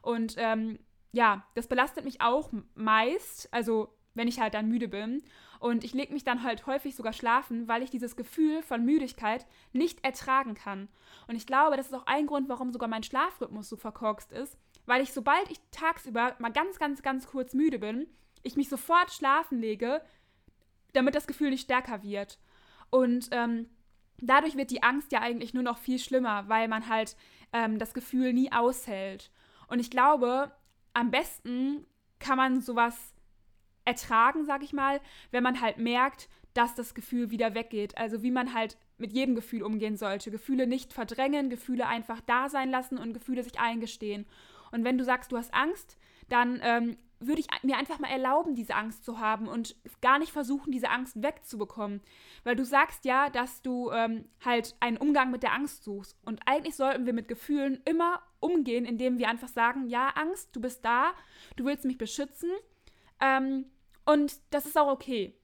Und 0.00 0.34
ähm, 0.38 0.78
ja, 1.12 1.44
das 1.54 1.66
belastet 1.66 2.04
mich 2.04 2.20
auch 2.20 2.50
meist, 2.74 3.52
also 3.52 3.94
wenn 4.14 4.28
ich 4.28 4.40
halt 4.40 4.54
dann 4.54 4.68
müde 4.68 4.88
bin. 4.88 5.22
Und 5.58 5.84
ich 5.84 5.94
lege 5.94 6.12
mich 6.12 6.24
dann 6.24 6.42
halt 6.42 6.66
häufig 6.66 6.96
sogar 6.96 7.12
schlafen, 7.12 7.68
weil 7.68 7.82
ich 7.82 7.90
dieses 7.90 8.16
Gefühl 8.16 8.62
von 8.62 8.84
Müdigkeit 8.84 9.46
nicht 9.72 10.04
ertragen 10.04 10.54
kann. 10.54 10.88
Und 11.28 11.36
ich 11.36 11.46
glaube, 11.46 11.76
das 11.76 11.86
ist 11.86 11.94
auch 11.94 12.06
ein 12.06 12.26
Grund, 12.26 12.48
warum 12.48 12.72
sogar 12.72 12.88
mein 12.88 13.04
Schlafrhythmus 13.04 13.68
so 13.68 13.76
verkorkst 13.76 14.32
ist, 14.32 14.58
weil 14.86 15.02
ich, 15.02 15.12
sobald 15.12 15.50
ich 15.50 15.60
tagsüber 15.70 16.34
mal 16.40 16.52
ganz, 16.52 16.78
ganz, 16.78 17.02
ganz 17.02 17.28
kurz 17.28 17.54
müde 17.54 17.78
bin, 17.78 18.08
ich 18.42 18.56
mich 18.56 18.68
sofort 18.68 19.12
schlafen 19.12 19.60
lege, 19.60 20.02
damit 20.94 21.14
das 21.14 21.28
Gefühl 21.28 21.50
nicht 21.50 21.62
stärker 21.64 22.02
wird. 22.02 22.38
Und 22.90 23.28
ähm, 23.30 23.70
dadurch 24.22 24.56
wird 24.56 24.70
die 24.70 24.82
Angst 24.82 25.12
ja 25.12 25.20
eigentlich 25.20 25.52
nur 25.52 25.62
noch 25.62 25.78
viel 25.78 25.98
schlimmer, 25.98 26.48
weil 26.48 26.68
man 26.68 26.88
halt 26.88 27.16
ähm, 27.52 27.78
das 27.78 27.92
Gefühl 27.92 28.32
nie 28.32 28.50
aushält. 28.52 29.30
Und 29.68 29.80
ich 29.80 29.90
glaube, 29.90 30.52
am 30.94 31.10
besten 31.10 31.86
kann 32.18 32.36
man 32.36 32.60
sowas 32.60 33.14
ertragen, 33.84 34.44
sag 34.44 34.62
ich 34.62 34.72
mal, 34.72 35.00
wenn 35.30 35.42
man 35.42 35.60
halt 35.60 35.78
merkt, 35.78 36.28
dass 36.54 36.74
das 36.74 36.94
Gefühl 36.94 37.30
wieder 37.30 37.54
weggeht. 37.54 37.96
Also 37.98 38.22
wie 38.22 38.30
man 38.30 38.54
halt 38.54 38.76
mit 38.98 39.12
jedem 39.12 39.34
Gefühl 39.34 39.62
umgehen 39.62 39.96
sollte. 39.96 40.30
Gefühle 40.30 40.66
nicht 40.66 40.92
verdrängen, 40.92 41.50
Gefühle 41.50 41.86
einfach 41.86 42.20
da 42.20 42.48
sein 42.48 42.70
lassen 42.70 42.98
und 42.98 43.14
Gefühle 43.14 43.42
sich 43.42 43.58
eingestehen. 43.58 44.26
Und 44.70 44.84
wenn 44.84 44.98
du 44.98 45.04
sagst, 45.04 45.32
du 45.32 45.36
hast 45.36 45.52
Angst, 45.52 45.98
dann 46.28 46.60
ähm, 46.62 46.96
würde 47.26 47.40
ich 47.40 47.48
mir 47.62 47.76
einfach 47.76 47.98
mal 47.98 48.10
erlauben, 48.10 48.54
diese 48.54 48.74
Angst 48.74 49.04
zu 49.04 49.18
haben 49.18 49.48
und 49.48 49.76
gar 50.00 50.18
nicht 50.18 50.32
versuchen, 50.32 50.72
diese 50.72 50.90
Angst 50.90 51.22
wegzubekommen. 51.22 52.00
Weil 52.44 52.56
du 52.56 52.64
sagst 52.64 53.04
ja, 53.04 53.30
dass 53.30 53.62
du 53.62 53.90
ähm, 53.90 54.28
halt 54.44 54.74
einen 54.80 54.96
Umgang 54.96 55.30
mit 55.30 55.42
der 55.42 55.52
Angst 55.52 55.84
suchst. 55.84 56.16
Und 56.24 56.40
eigentlich 56.46 56.76
sollten 56.76 57.06
wir 57.06 57.12
mit 57.12 57.28
Gefühlen 57.28 57.80
immer 57.84 58.22
umgehen, 58.40 58.84
indem 58.84 59.18
wir 59.18 59.28
einfach 59.28 59.48
sagen, 59.48 59.88
ja, 59.88 60.08
Angst, 60.08 60.54
du 60.54 60.60
bist 60.60 60.84
da, 60.84 61.12
du 61.56 61.64
willst 61.64 61.84
mich 61.84 61.98
beschützen. 61.98 62.50
Ähm, 63.20 63.66
und 64.04 64.40
das 64.50 64.66
ist 64.66 64.76
auch 64.76 64.88
okay. 64.88 65.34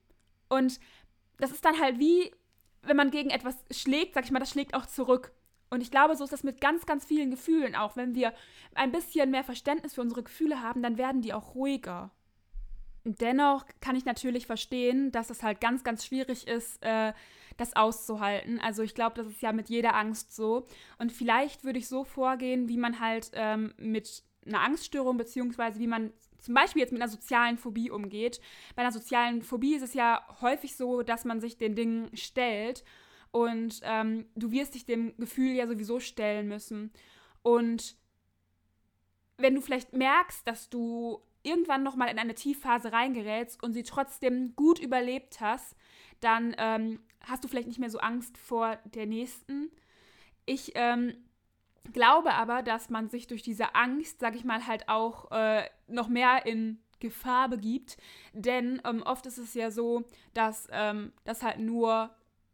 Und 0.49 0.81
das 1.39 1.53
ist 1.53 1.65
dann 1.65 1.79
halt 1.81 1.99
wie, 1.99 2.33
wenn 2.83 2.97
man 2.97 3.11
gegen 3.11 3.31
etwas 3.31 3.65
schlägt, 3.71 4.15
sag 4.15 4.25
ich 4.25 4.31
mal, 4.31 4.41
das 4.41 4.51
schlägt 4.51 4.75
auch 4.75 4.87
zurück. 4.87 5.33
Und 5.71 5.81
ich 5.81 5.91
glaube, 5.91 6.17
so 6.17 6.25
ist 6.25 6.33
das 6.33 6.45
mit 6.45 6.61
ganz, 6.61 6.87
ganz 6.87 7.05
vielen 7.05 7.31
Gefühlen 7.31 7.75
auch. 7.75 7.97
Wenn 7.97 8.15
wir 8.15 8.33
ein 8.75 8.93
bisschen 8.93 9.31
mehr 9.31 9.45
Verständnis 9.45 9.95
für 9.95 10.01
unsere 10.01 10.23
Gefühle 10.23 10.63
haben, 10.63 10.83
dann 10.83 10.99
werden 10.99 11.21
die 11.21 11.35
auch 11.35 11.55
ruhiger. 11.55 12.11
Dennoch 13.05 13.65
kann 13.81 13.97
ich 13.97 14.05
natürlich 14.05 14.47
verstehen, 14.47 15.13
dass 15.13 15.31
es 15.31 15.43
halt 15.43 15.61
ganz, 15.61 15.85
ganz 15.85 16.05
schwierig 16.05 16.47
ist, 16.47 16.83
äh, 16.83 17.13
das 17.57 17.75
auszuhalten. 17.75 18.61
Also 18.61 18.83
ich 18.83 18.95
glaube, 18.95 19.17
das 19.17 19.27
ist 19.27 19.43
ja 19.43 19.53
mit 19.53 19.69
jeder 19.69 19.95
Angst 19.95 20.35
so. 20.35 20.67
Und 20.99 21.13
vielleicht 21.13 21.65
würde 21.65 21.79
ich 21.79 21.89
so 21.89 22.05
vorgehen, 22.05 22.69
wie 22.69 22.77
man 22.77 23.01
halt 23.01 23.31
ähm, 23.35 23.75
mit 23.79 24.23
einer 24.47 24.61
Angststörung, 24.61 25.17
beziehungsweise 25.17 25.79
wie 25.81 25.87
man 25.87 26.13
zum 26.39 26.55
Beispiel 26.55 26.81
jetzt 26.81 26.93
mit 26.93 27.03
einer 27.03 27.11
sozialen 27.11 27.59
Phobie 27.59 27.91
umgeht. 27.91 28.41
Bei 28.77 28.83
einer 28.83 28.93
sozialen 28.93 29.43
Phobie 29.43 29.75
ist 29.75 29.83
es 29.83 29.95
ja 29.95 30.25
häufig 30.41 30.77
so, 30.77 31.03
dass 31.03 31.25
man 31.25 31.41
sich 31.41 31.59
den 31.59 31.75
Dingen 31.75 32.11
stellt 32.15 32.85
und 33.31 33.81
ähm, 33.83 34.27
du 34.35 34.51
wirst 34.51 34.75
dich 34.75 34.85
dem 34.85 35.17
Gefühl 35.17 35.53
ja 35.53 35.67
sowieso 35.67 36.01
stellen 36.01 36.49
müssen. 36.49 36.93
Und 37.43 37.97
wenn 39.37 39.55
du 39.55 39.61
vielleicht 39.61 39.93
merkst, 39.93 40.47
dass 40.47 40.69
du 40.69 41.23
irgendwann 41.43 41.83
nochmal 41.83 42.09
in 42.09 42.19
eine 42.19 42.35
Tiefphase 42.35 42.93
reingerätst 42.93 43.63
und 43.63 43.73
sie 43.73 43.85
trotzdem 43.85 44.55
gut 44.57 44.79
überlebt 44.79 45.41
hast, 45.41 45.77
dann 46.21 46.55
ähm, 46.59 47.01
hast 47.21 47.45
du 47.45 47.49
vielleicht 47.49 47.69
nicht 47.69 47.79
mehr 47.79 47.91
so 47.91 47.99
Angst 47.99 48.37
vor 48.37 48.77
der 48.85 49.07
nächsten. 49.07 49.71
Ich 50.47 50.73
ähm, 50.75 51.15
glaube 51.93 52.35
aber, 52.35 52.63
dass 52.63 52.91
man 52.91 53.09
sich 53.09 53.27
durch 53.27 53.43
diese 53.43 53.75
Angst, 53.75 54.21
sag 54.21 54.35
ich 54.35 54.45
mal, 54.45 54.67
halt 54.67 54.89
auch 54.89 55.31
äh, 55.31 55.65
noch 55.87 56.09
mehr 56.09 56.47
in 56.47 56.81
Gefahr 57.01 57.49
begibt. 57.49 57.97
Denn 58.33 58.81
ähm, 58.85 59.03
oft 59.03 59.27
ist 59.27 59.39
es 59.39 59.55
ja 59.55 59.71
so, 59.71 60.05
dass 60.35 60.69
ähm, 60.73 61.13
das 61.25 61.43
halt 61.43 61.61
nur 61.61 62.11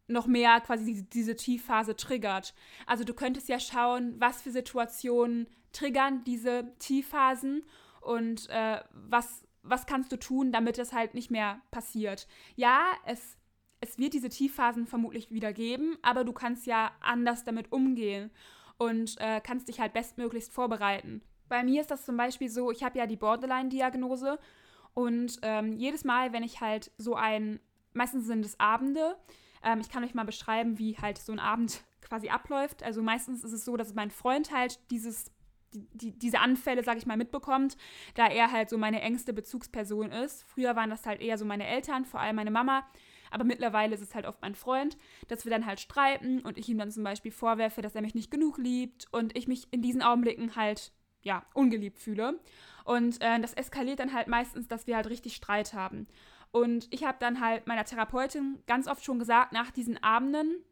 noch 0.07 0.27
mehr 0.27 0.61
quasi 0.61 0.85
diese, 0.85 1.05
diese 1.05 1.37
Tiefphase 1.37 1.97
triggert. 1.97 2.55
Also 2.87 3.05
du 3.05 3.15
könntest 3.15 3.49
ja 3.49 3.59
schauen, 3.59 4.15
was 4.19 4.43
für 4.43 4.51
Situationen 4.51 5.47
triggern 5.73 6.23
diese 6.25 6.73
Tiefphasen 6.79 7.65
und 8.01 8.49
äh, 8.51 8.81
was, 8.93 9.47
was 9.63 9.87
kannst 9.87 10.13
du 10.13 10.17
tun, 10.17 10.53
damit 10.53 10.79
das 10.79 10.93
halt 10.93 11.15
nicht 11.15 11.31
mehr 11.31 11.61
passiert. 11.71 12.29
Ja, 12.55 12.85
es, 13.07 13.37
es 13.81 13.99
wird 13.99 14.15
diese 14.15 14.29
Tiefphasen 14.29 14.87
vermutlich 14.87 15.31
wieder 15.31 15.53
geben, 15.53 15.97
aber 16.03 16.25
du 16.25 16.33
kannst 16.33 16.67
ja 16.67 16.93
anders 17.01 17.45
damit 17.45 17.73
umgehen 17.73 18.31
und 18.77 19.17
äh, 19.21 19.41
kannst 19.41 19.69
dich 19.69 19.81
halt 19.81 19.95
bestmöglichst 19.95 20.53
vorbereiten. 20.53 21.23
Bei 21.49 21.63
mir 21.63 21.81
ist 21.81 21.91
das 21.91 22.05
zum 22.05 22.17
Beispiel 22.17 22.49
so, 22.49 22.71
ich 22.71 22.83
habe 22.83 22.99
ja 22.99 23.07
die 23.07 23.17
Borderline-Diagnose 23.17 24.39
und 24.93 25.39
ähm, 25.43 25.73
jedes 25.73 26.05
Mal, 26.05 26.33
wenn 26.33 26.43
ich 26.43 26.61
halt 26.61 26.91
so 26.99 27.15
ein, 27.15 27.61
meistens 27.93 28.27
sind 28.27 28.45
es 28.45 28.59
Abende, 28.61 29.17
ähm, 29.65 29.81
ich 29.81 29.89
kann 29.89 30.05
euch 30.05 30.15
mal 30.15 30.25
beschreiben, 30.25 30.79
wie 30.79 30.97
halt 30.97 31.19
so 31.19 31.33
ein 31.33 31.41
Abend 31.41 31.83
quasi 32.01 32.29
abläuft. 32.29 32.83
Also 32.83 33.03
meistens 33.03 33.45
ist 33.45 33.53
es 33.53 33.65
so, 33.65 33.77
dass 33.77 33.95
mein 33.95 34.11
Freund 34.11 34.53
halt 34.53 34.79
dieses 34.91 35.31
die, 35.93 36.17
diese 36.17 36.39
Anfälle, 36.39 36.85
sag 36.85 36.99
ich 36.99 37.07
mal, 37.07 37.17
mitbekommt, 37.17 37.77
da 38.15 38.29
er 38.29 38.53
halt 38.53 38.71
so 38.71 38.79
meine 38.79 39.01
engste 39.01 39.33
Bezugsperson 39.33 40.13
ist. 40.13 40.45
Früher 40.45 40.77
waren 40.77 40.91
das 40.91 41.05
halt 41.07 41.21
eher 41.21 41.39
so 41.39 41.45
meine 41.45 41.67
Eltern, 41.67 42.05
vor 42.05 42.21
allem 42.21 42.37
meine 42.37 42.51
Mama. 42.51 42.87
Aber 43.31 43.45
mittlerweile 43.45 43.95
ist 43.95 44.01
es 44.01 44.15
halt 44.15 44.27
oft 44.27 44.41
mein 44.43 44.55
Freund, 44.55 44.97
dass 45.27 45.45
wir 45.45 45.51
dann 45.51 45.67
halt 45.67 45.81
streiten 45.81 46.41
und 46.41 46.57
ich 46.57 46.69
ihm 46.69 46.79
dann 46.79 46.93
zum 46.93 47.03
Beispiel 47.03 47.33
vorwerfe, 47.33 47.83
dass 47.83 47.97
er 47.97 48.03
mich 48.03 48.15
nicht 48.15 48.31
genug 48.31 48.59
liebt 48.59 49.09
und 49.11 49.37
ich 49.37 49.49
mich 49.49 49.67
in 49.73 49.83
diesen 49.83 50.03
Augenblicken 50.03 50.55
halt, 50.55 50.93
ja, 51.23 51.45
ungeliebt 51.55 51.99
fühle. 51.99 52.39
Und 52.85 53.21
äh, 53.21 53.41
das 53.41 53.55
eskaliert 53.55 53.99
dann 53.99 54.13
halt 54.13 54.29
meistens, 54.29 54.69
dass 54.69 54.87
wir 54.87 54.95
halt 54.95 55.09
richtig 55.09 55.35
Streit 55.35 55.75
haben. 55.75 56.07
Und 56.55 56.87
ich 56.91 57.03
habe 57.03 57.19
dann 57.19 57.41
halt 57.41 57.67
meiner 57.67 57.85
Therapeutin 57.85 58.63
ganz 58.69 58.87
oft 58.87 59.05
schon 59.05 59.19
gesagt, 59.19 59.51
nach 59.51 59.73
diesen 59.73 60.01
Abenden, 60.05 60.63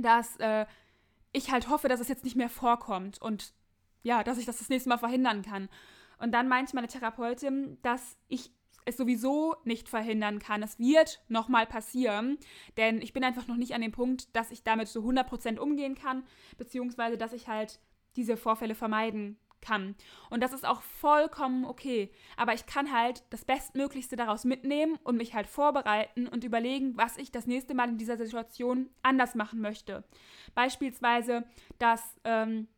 dass 0.00 0.38
äh, 0.38 0.64
ich 1.32 1.52
halt 1.52 1.68
hoffe, 1.68 1.86
dass 1.88 2.00
es 2.00 2.08
jetzt 2.08 2.24
nicht 2.24 2.34
mehr 2.34 2.48
vorkommt 2.48 3.20
und 3.20 3.52
ja, 4.02 4.24
dass 4.24 4.38
ich 4.38 4.46
das 4.46 4.56
das 4.56 4.70
nächste 4.70 4.88
Mal 4.88 4.96
verhindern 4.96 5.42
kann. 5.42 5.68
Und 6.16 6.32
dann 6.32 6.48
meinte 6.48 6.74
meine 6.74 6.86
Therapeutin, 6.88 7.76
dass 7.82 8.16
ich 8.28 8.50
es 8.86 8.96
sowieso 8.96 9.54
nicht 9.64 9.90
verhindern 9.90 10.38
kann. 10.38 10.62
Es 10.62 10.78
wird 10.78 11.20
nochmal 11.28 11.66
passieren, 11.66 12.38
denn 12.78 13.02
ich 13.02 13.12
bin 13.12 13.22
einfach 13.22 13.46
noch 13.48 13.56
nicht 13.56 13.74
an 13.74 13.82
dem 13.82 13.92
Punkt, 13.92 14.34
dass 14.34 14.50
ich 14.50 14.62
damit 14.62 14.88
so 14.88 15.00
100% 15.00 15.58
umgehen 15.58 15.94
kann, 15.94 16.24
beziehungsweise 16.56 17.18
dass 17.18 17.34
ich 17.34 17.48
halt 17.48 17.80
diese 18.16 18.38
Vorfälle 18.38 18.74
vermeiden 18.74 19.38
kann. 19.60 19.94
Und 20.30 20.42
das 20.42 20.52
ist 20.52 20.66
auch 20.66 20.82
vollkommen 20.82 21.64
okay. 21.64 22.10
Aber 22.36 22.54
ich 22.54 22.66
kann 22.66 22.92
halt 22.92 23.24
das 23.30 23.44
Bestmöglichste 23.44 24.16
daraus 24.16 24.44
mitnehmen 24.44 24.98
und 25.04 25.16
mich 25.16 25.34
halt 25.34 25.46
vorbereiten 25.46 26.26
und 26.26 26.44
überlegen, 26.44 26.96
was 26.96 27.16
ich 27.18 27.30
das 27.30 27.46
nächste 27.46 27.74
Mal 27.74 27.88
in 27.88 27.98
dieser 27.98 28.16
Situation 28.16 28.88
anders 29.02 29.34
machen 29.34 29.60
möchte. 29.60 30.04
Beispielsweise, 30.54 31.44
dass 31.78 32.02
ähm, 32.24 32.68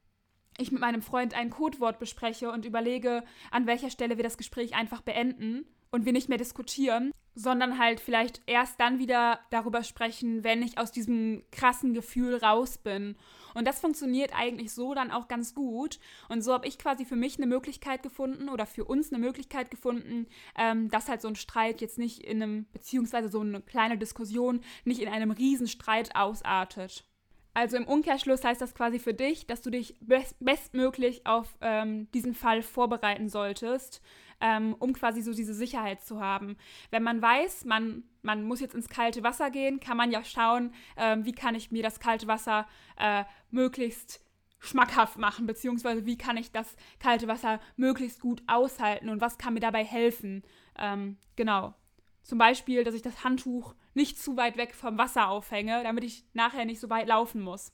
ich 0.58 0.72
mit 0.72 0.80
meinem 0.80 1.02
Freund 1.02 1.34
ein 1.34 1.50
Codewort 1.50 1.98
bespreche 1.98 2.50
und 2.50 2.64
überlege, 2.64 3.24
an 3.50 3.66
welcher 3.66 3.90
Stelle 3.90 4.16
wir 4.16 4.24
das 4.24 4.38
Gespräch 4.38 4.74
einfach 4.74 5.00
beenden 5.00 5.64
und 5.90 6.04
wir 6.04 6.12
nicht 6.12 6.28
mehr 6.28 6.38
diskutieren, 6.38 7.12
sondern 7.34 7.78
halt 7.78 8.00
vielleicht 8.00 8.42
erst 8.46 8.80
dann 8.80 8.98
wieder 8.98 9.40
darüber 9.50 9.82
sprechen, 9.82 10.44
wenn 10.44 10.62
ich 10.62 10.78
aus 10.78 10.92
diesem 10.92 11.42
krassen 11.52 11.94
Gefühl 11.94 12.36
raus 12.36 12.78
bin. 12.78 13.16
Und 13.54 13.66
das 13.66 13.80
funktioniert 13.80 14.32
eigentlich 14.34 14.72
so 14.72 14.94
dann 14.94 15.10
auch 15.10 15.28
ganz 15.28 15.54
gut. 15.54 15.98
Und 16.28 16.42
so 16.42 16.52
habe 16.52 16.66
ich 16.66 16.78
quasi 16.78 17.04
für 17.04 17.16
mich 17.16 17.36
eine 17.36 17.46
Möglichkeit 17.46 18.02
gefunden 18.02 18.48
oder 18.48 18.66
für 18.66 18.84
uns 18.84 19.12
eine 19.12 19.24
Möglichkeit 19.24 19.70
gefunden, 19.70 20.26
ähm, 20.56 20.88
dass 20.90 21.08
halt 21.08 21.22
so 21.22 21.28
ein 21.28 21.36
Streit 21.36 21.80
jetzt 21.80 21.98
nicht 21.98 22.20
in 22.20 22.42
einem, 22.42 22.66
beziehungsweise 22.72 23.28
so 23.28 23.40
eine 23.40 23.60
kleine 23.60 23.98
Diskussion 23.98 24.60
nicht 24.84 25.00
in 25.00 25.08
einem 25.08 25.30
Riesenstreit 25.30 26.14
ausartet. 26.14 27.04
Also 27.52 27.76
im 27.76 27.88
Umkehrschluss 27.88 28.44
heißt 28.44 28.60
das 28.60 28.74
quasi 28.74 29.00
für 29.00 29.14
dich, 29.14 29.46
dass 29.46 29.60
du 29.60 29.70
dich 29.70 29.96
best 30.00 30.36
bestmöglich 30.38 31.26
auf 31.26 31.56
ähm, 31.60 32.08
diesen 32.12 32.34
Fall 32.34 32.62
vorbereiten 32.62 33.28
solltest, 33.28 34.00
ähm, 34.40 34.74
um 34.78 34.92
quasi 34.92 35.22
so 35.22 35.32
diese 35.32 35.54
Sicherheit 35.54 36.02
zu 36.02 36.20
haben. 36.20 36.56
Wenn 36.90 37.02
man 37.02 37.20
weiß, 37.20 37.64
man, 37.64 38.04
man 38.22 38.42
muss 38.44 38.60
jetzt 38.60 38.74
ins 38.74 38.88
kalte 38.88 39.22
Wasser 39.22 39.50
gehen, 39.50 39.80
kann 39.80 39.96
man 39.96 40.10
ja 40.10 40.24
schauen, 40.24 40.72
ähm, 40.96 41.24
wie 41.24 41.32
kann 41.32 41.54
ich 41.54 41.70
mir 41.70 41.82
das 41.82 42.00
kalte 42.00 42.26
Wasser 42.26 42.66
äh, 42.96 43.24
möglichst 43.50 44.24
schmackhaft 44.60 45.18
machen, 45.18 45.46
beziehungsweise 45.46 46.04
wie 46.04 46.18
kann 46.18 46.36
ich 46.36 46.52
das 46.52 46.76
kalte 46.98 47.26
Wasser 47.28 47.60
möglichst 47.76 48.20
gut 48.20 48.42
aushalten 48.46 49.08
und 49.08 49.20
was 49.20 49.38
kann 49.38 49.54
mir 49.54 49.60
dabei 49.60 49.84
helfen. 49.84 50.42
Ähm, 50.78 51.16
genau. 51.36 51.74
Zum 52.22 52.38
Beispiel, 52.38 52.84
dass 52.84 52.94
ich 52.94 53.02
das 53.02 53.24
Handtuch 53.24 53.74
nicht 53.94 54.18
zu 54.18 54.36
weit 54.36 54.56
weg 54.56 54.74
vom 54.74 54.98
Wasser 54.98 55.28
aufhänge, 55.28 55.82
damit 55.82 56.04
ich 56.04 56.24
nachher 56.34 56.64
nicht 56.64 56.80
so 56.80 56.90
weit 56.90 57.08
laufen 57.08 57.40
muss. 57.40 57.72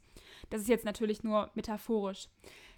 Das 0.51 0.63
ist 0.63 0.69
jetzt 0.69 0.85
natürlich 0.85 1.25
nur 1.25 1.51
metaphorisch. 1.55 2.29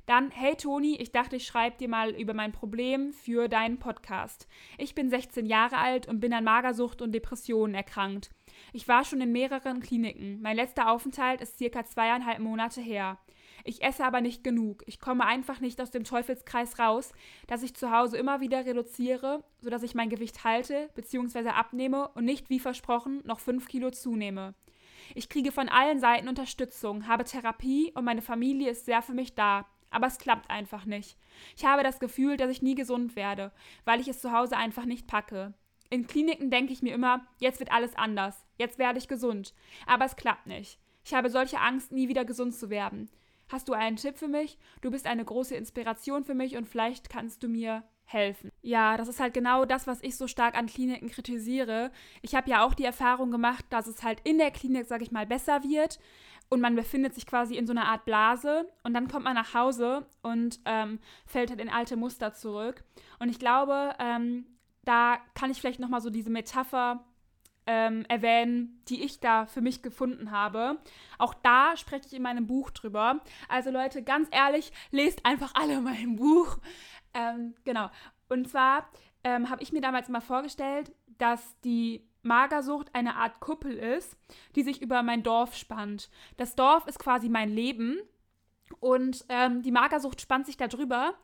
Dann, 0.09 0.31
hey 0.31 0.57
Toni, 0.57 0.97
ich 0.97 1.13
dachte, 1.13 1.37
ich 1.37 1.47
schreibe 1.47 1.77
dir 1.77 1.89
mal 1.89 2.13
über 2.13 2.33
mein 2.33 2.51
Problem 2.51 3.13
für 3.13 3.47
deinen 3.47 3.79
Podcast. 3.79 4.49
Ich 4.79 4.95
bin 4.95 5.11
16 5.11 5.45
Jahre 5.45 5.77
alt 5.77 6.09
und 6.09 6.19
bin 6.19 6.33
an 6.33 6.45
Magersucht 6.45 7.03
und 7.03 7.13
Depressionen 7.13 7.75
erkrankt. 7.75 8.31
Ich 8.73 8.89
war 8.89 9.05
schon 9.05 9.21
in 9.21 9.33
mehreren 9.33 9.81
Kliniken. 9.81 10.41
Mein 10.41 10.57
letzter 10.57 10.91
Aufenthalt 10.91 11.43
ist 11.43 11.59
circa 11.59 11.85
zweieinhalb 11.85 12.39
Monate 12.39 12.81
her. 12.81 13.19
Ich 13.65 13.83
esse 13.83 14.03
aber 14.03 14.23
nicht 14.23 14.43
genug. 14.43 14.83
Ich 14.87 14.99
komme 14.99 15.27
einfach 15.27 15.61
nicht 15.61 15.79
aus 15.79 15.91
dem 15.91 16.05
Teufelskreis 16.05 16.79
raus, 16.79 17.13
dass 17.47 17.63
ich 17.63 17.75
zu 17.75 17.91
Hause 17.91 18.17
immer 18.17 18.41
wieder 18.41 18.65
reduziere, 18.65 19.45
sodass 19.61 19.83
ich 19.83 19.95
mein 19.95 20.09
Gewicht 20.09 20.43
halte 20.43 20.89
bzw. 20.95 21.51
abnehme 21.51 22.09
und 22.15 22.25
nicht 22.25 22.49
wie 22.49 22.61
versprochen 22.61 23.21
noch 23.27 23.41
5 23.41 23.69
Kilo 23.69 23.91
zunehme. 23.91 24.55
Ich 25.15 25.29
kriege 25.29 25.53
von 25.53 25.69
allen 25.69 26.01
Seiten 26.01 26.29
Unterstützung, 26.29 27.07
habe 27.07 27.25
Therapie 27.25 27.93
und 27.95 28.07
meine 28.07 28.23
Familie 28.23 28.71
ist 28.71 28.87
sehr 28.87 29.03
für 29.03 29.13
mich 29.13 29.35
da. 29.35 29.67
Aber 29.91 30.07
es 30.07 30.19
klappt 30.19 30.51
einfach 30.51 30.85
nicht. 30.85 31.17
Ich 31.57 31.65
habe 31.65 31.83
das 31.83 32.01
Gefühl, 32.01 32.37
dass 32.37 32.51
ich 32.51 32.63
nie 32.63 32.75
gesund 32.75 33.17
werde, 33.17 33.53
weil 33.85 34.01
ich 34.01 34.09
es 34.09 34.21
zu 34.21 34.33
Hause 34.33 34.57
einfach 34.57 34.85
nicht 34.85 35.07
packe. 35.07 35.55
In 35.91 36.07
Kliniken 36.07 36.51
denke 36.51 36.73
ich 36.73 36.83
mir 36.83 36.95
immer, 36.95 37.27
jetzt 37.39 37.61
wird 37.61 37.73
alles 37.73 37.97
anders, 37.97 38.45
jetzt 38.59 38.79
werde 38.79 38.99
ich 38.99 39.09
gesund. 39.09 39.55
Aber 39.87 40.05
es 40.05 40.17
klappt 40.17 40.47
nicht. 40.47 40.79
Ich 41.05 41.15
habe 41.15 41.31
solche 41.31 41.61
Angst, 41.61 41.93
nie 41.93 42.09
wieder 42.09 42.27
gesund 42.27 42.55
zu 42.55 42.69
werden. 42.69 43.09
Hast 43.49 43.69
du 43.69 43.73
einen 43.73 43.97
Tipp 43.97 44.19
für 44.19 44.29
mich? 44.29 44.59
Du 44.83 44.91
bist 44.91 45.07
eine 45.07 45.25
große 45.25 45.55
Inspiration 45.55 46.25
für 46.25 46.35
mich 46.35 46.57
und 46.57 46.69
vielleicht 46.69 47.09
kannst 47.09 47.43
du 47.43 47.49
mir 47.49 47.83
helfen. 48.05 48.51
Ja, 48.61 48.97
das 48.97 49.09
ist 49.09 49.21
halt 49.21 49.33
genau 49.33 49.65
das, 49.65 49.87
was 49.87 50.03
ich 50.03 50.17
so 50.17 50.27
stark 50.27 50.57
an 50.57 50.67
Kliniken 50.67 51.09
kritisiere. 51.09 51.91
Ich 52.21 52.35
habe 52.35 52.51
ja 52.51 52.65
auch 52.65 52.75
die 52.75 52.85
Erfahrung 52.85 53.31
gemacht, 53.31 53.65
dass 53.71 53.87
es 53.87 54.03
halt 54.03 54.21
in 54.25 54.39
der 54.39 54.51
Klinik, 54.51 54.87
sage 54.87 55.05
ich 55.05 55.13
mal, 55.13 55.27
besser 55.27 55.63
wird 55.63 55.99
und 56.49 56.61
man 56.61 56.75
befindet 56.75 57.15
sich 57.15 57.27
quasi 57.27 57.57
in 57.57 57.67
so 57.67 57.73
einer 57.73 57.87
Art 57.87 58.05
Blase 58.05 58.69
und 58.83 58.95
dann 58.95 59.09
kommt 59.09 59.25
man 59.25 59.35
nach 59.35 59.55
Hause 59.55 60.07
und 60.23 60.61
ähm, 60.65 60.99
fällt 61.27 61.51
halt 61.51 61.61
in 61.61 61.69
alte 61.69 61.97
Muster 61.97 62.33
zurück. 62.33 62.85
Und 63.19 63.29
ich 63.29 63.39
glaube, 63.39 63.95
ähm, 63.99 64.47
da 64.85 65.19
kann 65.35 65.51
ich 65.51 65.61
vielleicht 65.61 65.81
nochmal 65.81 66.01
so 66.01 66.11
diese 66.11 66.31
Metapher 66.31 67.05
ähm, 67.67 68.07
erwähnen, 68.09 68.83
die 68.89 69.03
ich 69.05 69.21
da 69.21 69.45
für 69.45 69.61
mich 69.61 69.83
gefunden 69.83 70.31
habe. 70.31 70.79
Auch 71.19 71.35
da 71.35 71.77
spreche 71.77 72.07
ich 72.07 72.15
in 72.15 72.23
meinem 72.23 72.47
Buch 72.47 72.71
drüber. 72.71 73.21
Also 73.49 73.71
Leute, 73.71 74.03
ganz 74.03 74.29
ehrlich, 74.31 74.73
lest 74.91 75.27
einfach 75.27 75.55
alle 75.55 75.81
mein 75.83 76.17
Buch. 76.17 76.57
Ähm, 77.13 77.55
genau. 77.65 77.91
Und 78.31 78.49
zwar 78.49 78.89
ähm, 79.23 79.51
habe 79.51 79.63
ich 79.63 79.73
mir 79.73 79.83
damals 79.83 80.09
mal 80.09 80.23
vorgestellt, 80.23 80.93
dass 81.19 81.61
die 81.61 82.08
Magersucht 82.29 82.95
eine 82.95 83.17
Art 83.17 83.41
Kuppel 83.41 83.73
ist, 83.73 84.17
die 84.55 84.63
sich 84.63 84.81
über 84.81 85.03
mein 85.03 85.25
Dorf 85.25 85.57
spannt. 85.57 86.11
Das 86.37 86.55
Dorf 86.55 86.87
ist 86.87 87.01
quasi 87.01 87.29
mein 87.29 87.51
Leben 87.51 87.99
und 88.79 89.25
ähm, 89.29 89.63
die 89.63 89.73
Magersucht 89.73 90.21
spannt 90.21 90.47
sich 90.47 90.57
darüber 90.57 91.15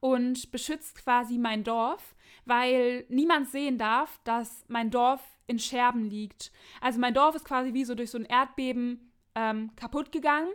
und 0.00 0.50
beschützt 0.50 0.96
quasi 0.96 1.38
mein 1.38 1.62
Dorf, 1.62 2.16
weil 2.44 3.04
niemand 3.08 3.48
sehen 3.48 3.78
darf, 3.78 4.18
dass 4.24 4.64
mein 4.68 4.90
Dorf 4.90 5.22
in 5.46 5.58
Scherben 5.58 6.04
liegt. 6.10 6.50
Also 6.80 6.98
mein 6.98 7.14
Dorf 7.14 7.36
ist 7.36 7.44
quasi 7.44 7.72
wie 7.74 7.84
so 7.84 7.94
durch 7.94 8.10
so 8.10 8.18
ein 8.18 8.24
Erdbeben 8.24 9.12
ähm, 9.34 9.70
kaputt 9.76 10.10
gegangen 10.10 10.50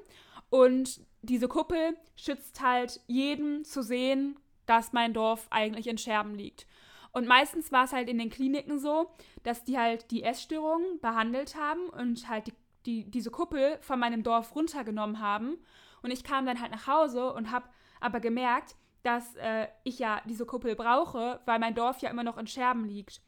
und 0.49 1.01
diese 1.21 1.47
Kuppel 1.47 1.97
schützt 2.15 2.61
halt 2.61 3.01
jeden 3.07 3.65
zu 3.65 3.81
sehen, 3.81 4.39
dass 4.65 4.93
mein 4.93 5.13
Dorf 5.13 5.47
eigentlich 5.49 5.87
in 5.87 5.97
Scherben 5.97 6.35
liegt. 6.35 6.67
Und 7.11 7.27
meistens 7.27 7.71
war 7.71 7.85
es 7.85 7.93
halt 7.93 8.09
in 8.09 8.17
den 8.17 8.29
Kliniken 8.29 8.79
so, 8.79 9.09
dass 9.43 9.63
die 9.63 9.77
halt 9.77 10.11
die 10.11 10.23
Essstörungen 10.23 10.99
behandelt 11.01 11.55
haben 11.55 11.89
und 11.89 12.29
halt 12.29 12.47
die, 12.47 12.53
die, 12.85 13.11
diese 13.11 13.31
Kuppel 13.31 13.77
von 13.81 13.99
meinem 13.99 14.23
Dorf 14.23 14.55
runtergenommen 14.55 15.19
haben. 15.19 15.57
Und 16.01 16.11
ich 16.11 16.23
kam 16.23 16.45
dann 16.45 16.61
halt 16.61 16.71
nach 16.71 16.87
Hause 16.87 17.33
und 17.33 17.51
habe 17.51 17.67
aber 17.99 18.19
gemerkt, 18.19 18.75
dass 19.03 19.35
äh, 19.35 19.67
ich 19.83 19.99
ja 19.99 20.21
diese 20.25 20.45
Kuppel 20.45 20.75
brauche, 20.75 21.39
weil 21.45 21.59
mein 21.59 21.75
Dorf 21.75 21.99
ja 21.99 22.09
immer 22.09 22.23
noch 22.23 22.37
in 22.37 22.47
Scherben 22.47 22.85
liegt. 22.85 23.21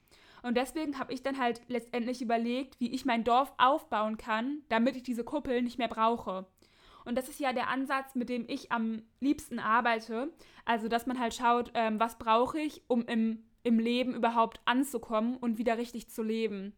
Und 0.44 0.58
deswegen 0.58 0.98
habe 0.98 1.13
ich 1.13 1.22
dann 1.22 1.38
halt 1.38 1.62
letztendlich 1.67 2.22
überlegt, 2.22 2.80
wie 2.80 2.91
ich 2.91 3.06
mein 3.06 3.24
Dorf 3.24 3.54
aufbauen 3.58 4.17
kann, 4.17 4.63
damit 4.70 4.96
ich 4.96 5.04
diese 5.04 5.24
Kuppel 5.24 5.62
nicht 5.62 5.78
mehr 5.78 5.88
brauche. 5.88 6.48
Und 7.06 7.15
das 7.15 7.30
ist 7.30 7.39
ja 7.39 7.54
der 7.54 7.70
Ansatz, 7.70 8.15
mit 8.15 8.30
dem 8.30 8.46
ich 8.48 8.72
am 8.72 9.04
liebsten 9.20 9.60
arbeite. 9.60 10.32
Also, 10.65 10.88
dass 10.88 11.08
man 11.08 11.20
halt 11.20 11.34
schaut, 11.34 11.72
ähm, 11.74 12.00
was 12.00 12.17
brauche 12.17 12.60
ich, 12.60 12.84
um 12.88 13.06
im 13.06 13.44
im 13.63 13.80
Leben 13.80 14.15
überhaupt 14.15 14.60
anzukommen 14.65 15.38
und 15.38 15.58
wieder 15.58 15.78
richtig 15.78 16.10
zu 16.10 16.24
leben. 16.24 16.74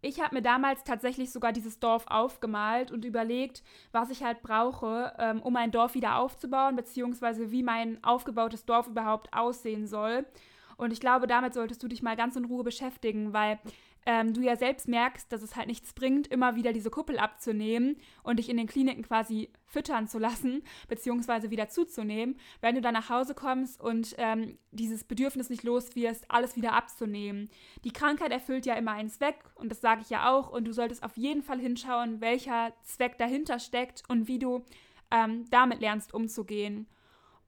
Ich 0.00 0.20
habe 0.20 0.36
mir 0.36 0.42
damals 0.42 0.84
tatsächlich 0.84 1.32
sogar 1.32 1.52
dieses 1.52 1.80
Dorf 1.80 2.06
aufgemalt 2.06 2.92
und 2.92 3.04
überlegt, 3.04 3.64
was 3.90 4.10
ich 4.10 4.22
halt 4.22 4.42
brauche, 4.42 5.12
ähm, 5.18 5.42
um 5.42 5.56
ein 5.56 5.72
Dorf 5.72 5.94
wieder 5.94 6.18
aufzubauen, 6.18 6.76
beziehungsweise 6.76 7.50
wie 7.50 7.64
mein 7.64 8.02
aufgebautes 8.04 8.64
Dorf 8.64 8.86
überhaupt 8.86 9.32
aussehen 9.32 9.88
soll. 9.88 10.24
Und 10.76 10.92
ich 10.92 11.00
glaube, 11.00 11.26
damit 11.26 11.54
solltest 11.54 11.82
du 11.82 11.88
dich 11.88 12.02
mal 12.02 12.14
ganz 12.14 12.36
in 12.36 12.44
Ruhe 12.44 12.62
beschäftigen, 12.62 13.32
weil 13.32 13.58
ähm, 14.08 14.32
du 14.32 14.40
ja 14.40 14.56
selbst 14.56 14.88
merkst, 14.88 15.30
dass 15.30 15.42
es 15.42 15.54
halt 15.54 15.66
nichts 15.66 15.92
bringt, 15.92 16.28
immer 16.28 16.56
wieder 16.56 16.72
diese 16.72 16.88
Kuppel 16.88 17.18
abzunehmen 17.18 17.98
und 18.22 18.38
dich 18.38 18.48
in 18.48 18.56
den 18.56 18.66
Kliniken 18.66 19.02
quasi 19.02 19.50
füttern 19.66 20.08
zu 20.08 20.18
lassen, 20.18 20.62
beziehungsweise 20.88 21.50
wieder 21.50 21.68
zuzunehmen, 21.68 22.38
wenn 22.62 22.74
du 22.74 22.80
dann 22.80 22.94
nach 22.94 23.10
Hause 23.10 23.34
kommst 23.34 23.78
und 23.78 24.14
ähm, 24.16 24.56
dieses 24.70 25.04
Bedürfnis 25.04 25.50
nicht 25.50 25.62
los 25.62 25.94
wirst, 25.94 26.24
alles 26.30 26.56
wieder 26.56 26.72
abzunehmen. 26.72 27.50
Die 27.84 27.92
Krankheit 27.92 28.32
erfüllt 28.32 28.64
ja 28.64 28.76
immer 28.76 28.92
einen 28.92 29.10
Zweck 29.10 29.44
und 29.56 29.68
das 29.68 29.82
sage 29.82 30.00
ich 30.00 30.08
ja 30.08 30.32
auch 30.32 30.48
und 30.48 30.64
du 30.64 30.72
solltest 30.72 31.02
auf 31.02 31.18
jeden 31.18 31.42
Fall 31.42 31.60
hinschauen, 31.60 32.22
welcher 32.22 32.72
Zweck 32.84 33.18
dahinter 33.18 33.58
steckt 33.58 34.04
und 34.08 34.26
wie 34.26 34.38
du 34.38 34.64
ähm, 35.10 35.44
damit 35.50 35.82
lernst 35.82 36.14
umzugehen. 36.14 36.88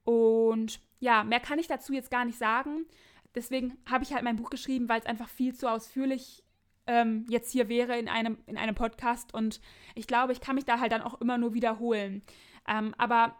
Und 0.03 0.79
ja, 0.99 1.23
mehr 1.23 1.39
kann 1.39 1.57
ich 1.57 1.65
dazu 1.65 1.91
jetzt 1.91 2.11
gar 2.11 2.23
nicht 2.23 2.37
sagen. 2.37 2.85
Deswegen 3.33 3.79
habe 3.89 4.03
ich 4.03 4.13
halt 4.13 4.23
mein 4.23 4.35
Buch 4.35 4.51
geschrieben, 4.51 4.89
weil 4.89 4.99
es 4.99 5.07
einfach 5.07 5.29
viel 5.29 5.55
zu 5.55 5.67
ausführlich 5.67 6.43
ähm, 6.91 7.25
jetzt 7.29 7.53
hier 7.53 7.69
wäre 7.69 7.97
in 7.97 8.09
einem, 8.09 8.37
in 8.47 8.57
einem 8.57 8.75
Podcast. 8.75 9.33
Und 9.33 9.61
ich 9.95 10.07
glaube, 10.07 10.33
ich 10.33 10.41
kann 10.41 10.55
mich 10.55 10.65
da 10.65 10.79
halt 10.81 10.91
dann 10.91 11.01
auch 11.01 11.21
immer 11.21 11.37
nur 11.37 11.53
wiederholen. 11.53 12.21
Ähm, 12.67 12.93
aber 12.97 13.33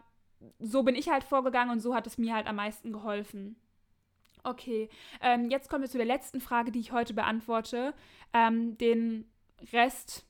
so 0.58 0.82
bin 0.82 0.94
ich 0.94 1.10
halt 1.10 1.22
vorgegangen 1.22 1.70
und 1.70 1.80
so 1.80 1.94
hat 1.94 2.06
es 2.06 2.16
mir 2.16 2.34
halt 2.34 2.46
am 2.46 2.56
meisten 2.56 2.92
geholfen. 2.92 3.56
Okay, 4.42 4.88
ähm, 5.20 5.50
jetzt 5.50 5.68
kommen 5.68 5.82
wir 5.82 5.90
zu 5.90 5.98
der 5.98 6.06
letzten 6.06 6.40
Frage, 6.40 6.72
die 6.72 6.80
ich 6.80 6.92
heute 6.92 7.12
beantworte. 7.12 7.92
Ähm, 8.32 8.78
den 8.78 9.30
Rest 9.70 10.26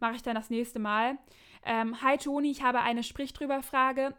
mache 0.00 0.16
ich 0.16 0.22
dann 0.22 0.34
das 0.34 0.50
nächste 0.50 0.80
Mal. 0.80 1.16
Ähm, 1.64 2.00
Hi 2.02 2.16
Toni, 2.16 2.50
ich 2.50 2.62
habe 2.62 2.80
eine 2.80 3.02
Sprich. 3.02 3.34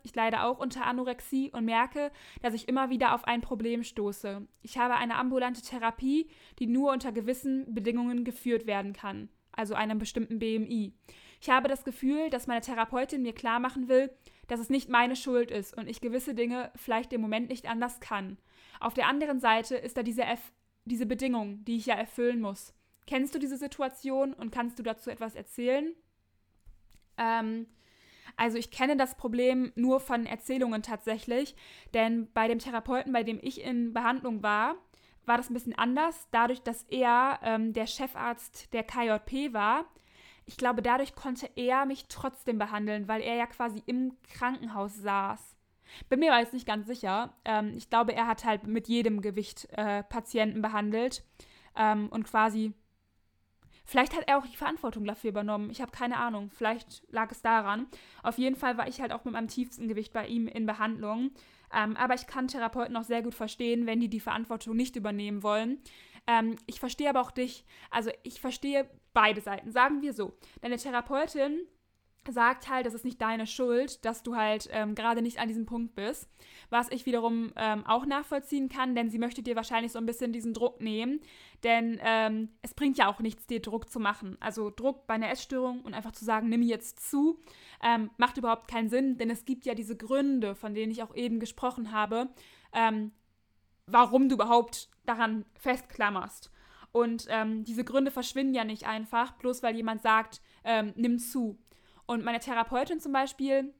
Ich 0.03 0.15
leide 0.15 0.43
auch 0.43 0.59
unter 0.59 0.85
Anorexie 0.85 1.51
und 1.51 1.65
merke, 1.65 2.11
dass 2.41 2.53
ich 2.53 2.67
immer 2.67 2.89
wieder 2.89 3.13
auf 3.13 3.25
ein 3.25 3.41
Problem 3.41 3.83
stoße. 3.83 4.47
Ich 4.61 4.77
habe 4.77 4.95
eine 4.95 5.15
ambulante 5.15 5.61
Therapie, 5.61 6.29
die 6.59 6.67
nur 6.67 6.91
unter 6.91 7.11
gewissen 7.11 7.73
Bedingungen 7.73 8.23
geführt 8.23 8.67
werden 8.67 8.93
kann, 8.93 9.29
also 9.51 9.73
einem 9.73 9.97
bestimmten 9.97 10.39
BMI. 10.39 10.93
Ich 11.41 11.49
habe 11.49 11.67
das 11.67 11.83
Gefühl, 11.83 12.29
dass 12.29 12.47
meine 12.47 12.61
Therapeutin 12.61 13.21
mir 13.21 13.33
klar 13.33 13.59
machen 13.59 13.87
will, 13.87 14.11
dass 14.47 14.59
es 14.59 14.69
nicht 14.69 14.89
meine 14.89 15.15
Schuld 15.15 15.51
ist 15.51 15.77
und 15.77 15.87
ich 15.87 16.01
gewisse 16.01 16.35
Dinge 16.35 16.71
vielleicht 16.75 17.13
im 17.13 17.21
Moment 17.21 17.49
nicht 17.49 17.69
anders 17.69 17.99
kann. 17.99 18.37
Auf 18.79 18.93
der 18.93 19.07
anderen 19.07 19.39
Seite 19.39 19.75
ist 19.75 19.97
da 19.97 20.03
diese, 20.03 20.23
F 20.23 20.51
diese 20.85 21.05
Bedingung, 21.05 21.63
die 21.65 21.77
ich 21.77 21.85
ja 21.85 21.95
erfüllen 21.95 22.41
muss. 22.41 22.73
Kennst 23.07 23.33
du 23.33 23.39
diese 23.39 23.57
Situation 23.57 24.33
und 24.33 24.51
kannst 24.51 24.77
du 24.79 24.83
dazu 24.83 25.09
etwas 25.09 25.35
erzählen? 25.35 25.95
Ähm, 27.19 27.67
also 28.37 28.57
ich 28.57 28.71
kenne 28.71 28.95
das 28.95 29.15
Problem 29.15 29.71
nur 29.75 29.99
von 29.99 30.25
Erzählungen 30.25 30.81
tatsächlich, 30.81 31.55
denn 31.93 32.31
bei 32.31 32.47
dem 32.47 32.59
Therapeuten, 32.59 33.11
bei 33.11 33.23
dem 33.23 33.37
ich 33.41 33.61
in 33.61 33.93
Behandlung 33.93 34.41
war, 34.41 34.75
war 35.25 35.37
das 35.37 35.49
ein 35.49 35.53
bisschen 35.53 35.77
anders, 35.77 36.27
dadurch, 36.31 36.61
dass 36.61 36.83
er 36.83 37.39
ähm, 37.43 37.73
der 37.73 37.85
Chefarzt 37.85 38.73
der 38.73 38.83
KJP 38.83 39.53
war. 39.53 39.85
Ich 40.45 40.57
glaube, 40.57 40.81
dadurch 40.81 41.15
konnte 41.15 41.49
er 41.55 41.85
mich 41.85 42.05
trotzdem 42.07 42.57
behandeln, 42.57 43.07
weil 43.07 43.21
er 43.21 43.35
ja 43.35 43.45
quasi 43.45 43.83
im 43.85 44.17
Krankenhaus 44.33 44.95
saß. 44.95 45.55
Bin 46.07 46.19
mir 46.19 46.31
aber 46.31 46.41
jetzt 46.41 46.53
nicht 46.53 46.65
ganz 46.65 46.87
sicher. 46.87 47.33
Ähm, 47.45 47.73
ich 47.75 47.89
glaube, 47.89 48.13
er 48.13 48.25
hat 48.25 48.45
halt 48.45 48.65
mit 48.65 48.87
jedem 48.87 49.21
Gewicht 49.21 49.67
äh, 49.73 50.03
Patienten 50.03 50.61
behandelt 50.61 51.23
ähm, 51.75 52.07
und 52.09 52.23
quasi 52.23 52.73
Vielleicht 53.89 54.15
hat 54.15 54.27
er 54.27 54.37
auch 54.37 54.45
die 54.45 54.55
Verantwortung 54.55 55.03
dafür 55.03 55.31
übernommen. 55.31 55.71
Ich 55.71 55.81
habe 55.81 55.91
keine 55.91 56.17
Ahnung. 56.17 56.51
Vielleicht 56.51 57.01
lag 57.11 57.31
es 57.31 57.41
daran. 57.41 57.87
Auf 58.21 58.37
jeden 58.37 58.55
Fall 58.55 58.77
war 58.77 58.87
ich 58.87 59.01
halt 59.01 59.11
auch 59.11 59.25
mit 59.25 59.33
meinem 59.33 59.47
tiefsten 59.47 59.87
Gewicht 59.87 60.13
bei 60.13 60.27
ihm 60.27 60.47
in 60.47 60.67
Behandlung. 60.67 61.31
Ähm, 61.73 61.97
aber 61.97 62.13
ich 62.13 62.27
kann 62.27 62.47
Therapeuten 62.47 62.95
auch 62.95 63.03
sehr 63.03 63.23
gut 63.23 63.33
verstehen, 63.33 63.87
wenn 63.87 63.99
die 63.99 64.07
die 64.07 64.19
Verantwortung 64.19 64.75
nicht 64.75 64.95
übernehmen 64.95 65.41
wollen. 65.41 65.79
Ähm, 66.27 66.55
ich 66.67 66.79
verstehe 66.79 67.09
aber 67.09 67.21
auch 67.21 67.31
dich. 67.31 67.65
Also 67.89 68.11
ich 68.21 68.39
verstehe 68.39 68.87
beide 69.15 69.41
Seiten. 69.41 69.71
Sagen 69.71 70.03
wir 70.03 70.13
so. 70.13 70.37
Deine 70.61 70.77
Therapeutin 70.77 71.61
sagt 72.27 72.69
halt, 72.69 72.85
das 72.85 72.93
ist 72.93 73.05
nicht 73.05 73.21
deine 73.21 73.47
Schuld, 73.47 74.03
dass 74.05 74.23
du 74.23 74.35
halt 74.35 74.69
ähm, 74.71 74.93
gerade 74.93 75.21
nicht 75.21 75.39
an 75.39 75.47
diesem 75.47 75.65
Punkt 75.65 75.95
bist. 75.95 76.29
Was 76.69 76.91
ich 76.91 77.05
wiederum 77.05 77.51
ähm, 77.55 77.85
auch 77.85 78.05
nachvollziehen 78.05 78.69
kann, 78.69 78.95
denn 78.95 79.09
sie 79.09 79.17
möchte 79.17 79.41
dir 79.41 79.55
wahrscheinlich 79.55 79.91
so 79.91 79.99
ein 79.99 80.05
bisschen 80.05 80.31
diesen 80.31 80.53
Druck 80.53 80.81
nehmen. 80.81 81.21
Denn 81.63 81.99
ähm, 82.03 82.49
es 82.61 82.73
bringt 82.73 82.97
ja 82.97 83.07
auch 83.07 83.19
nichts, 83.19 83.47
dir 83.47 83.61
Druck 83.61 83.89
zu 83.89 83.99
machen. 83.99 84.37
Also 84.39 84.69
Druck 84.69 85.07
bei 85.07 85.15
einer 85.15 85.29
Essstörung 85.29 85.81
und 85.81 85.93
einfach 85.93 86.11
zu 86.11 86.25
sagen, 86.25 86.49
nimm 86.49 86.61
jetzt 86.61 87.09
zu, 87.09 87.39
ähm, 87.83 88.11
macht 88.17 88.37
überhaupt 88.37 88.67
keinen 88.67 88.89
Sinn, 88.89 89.17
denn 89.17 89.29
es 89.29 89.45
gibt 89.45 89.65
ja 89.65 89.73
diese 89.73 89.97
Gründe, 89.97 90.55
von 90.55 90.73
denen 90.73 90.91
ich 90.91 91.01
auch 91.01 91.15
eben 91.15 91.39
gesprochen 91.39 91.91
habe, 91.91 92.29
ähm, 92.73 93.11
warum 93.87 94.29
du 94.29 94.35
überhaupt 94.35 94.89
daran 95.05 95.45
festklammerst. 95.55 96.51
Und 96.91 97.27
ähm, 97.29 97.63
diese 97.63 97.83
Gründe 97.83 98.11
verschwinden 98.11 98.53
ja 98.53 98.63
nicht 98.63 98.87
einfach, 98.87 99.33
bloß 99.33 99.61
weil 99.63 99.75
jemand 99.75 100.01
sagt, 100.01 100.41
nimm 100.95 101.17
zu. 101.19 101.57
Und 102.09 102.25
meine 102.25 102.39
Therapeutin 102.39 102.99
zum 102.99 103.11
Beispiel 103.11 103.71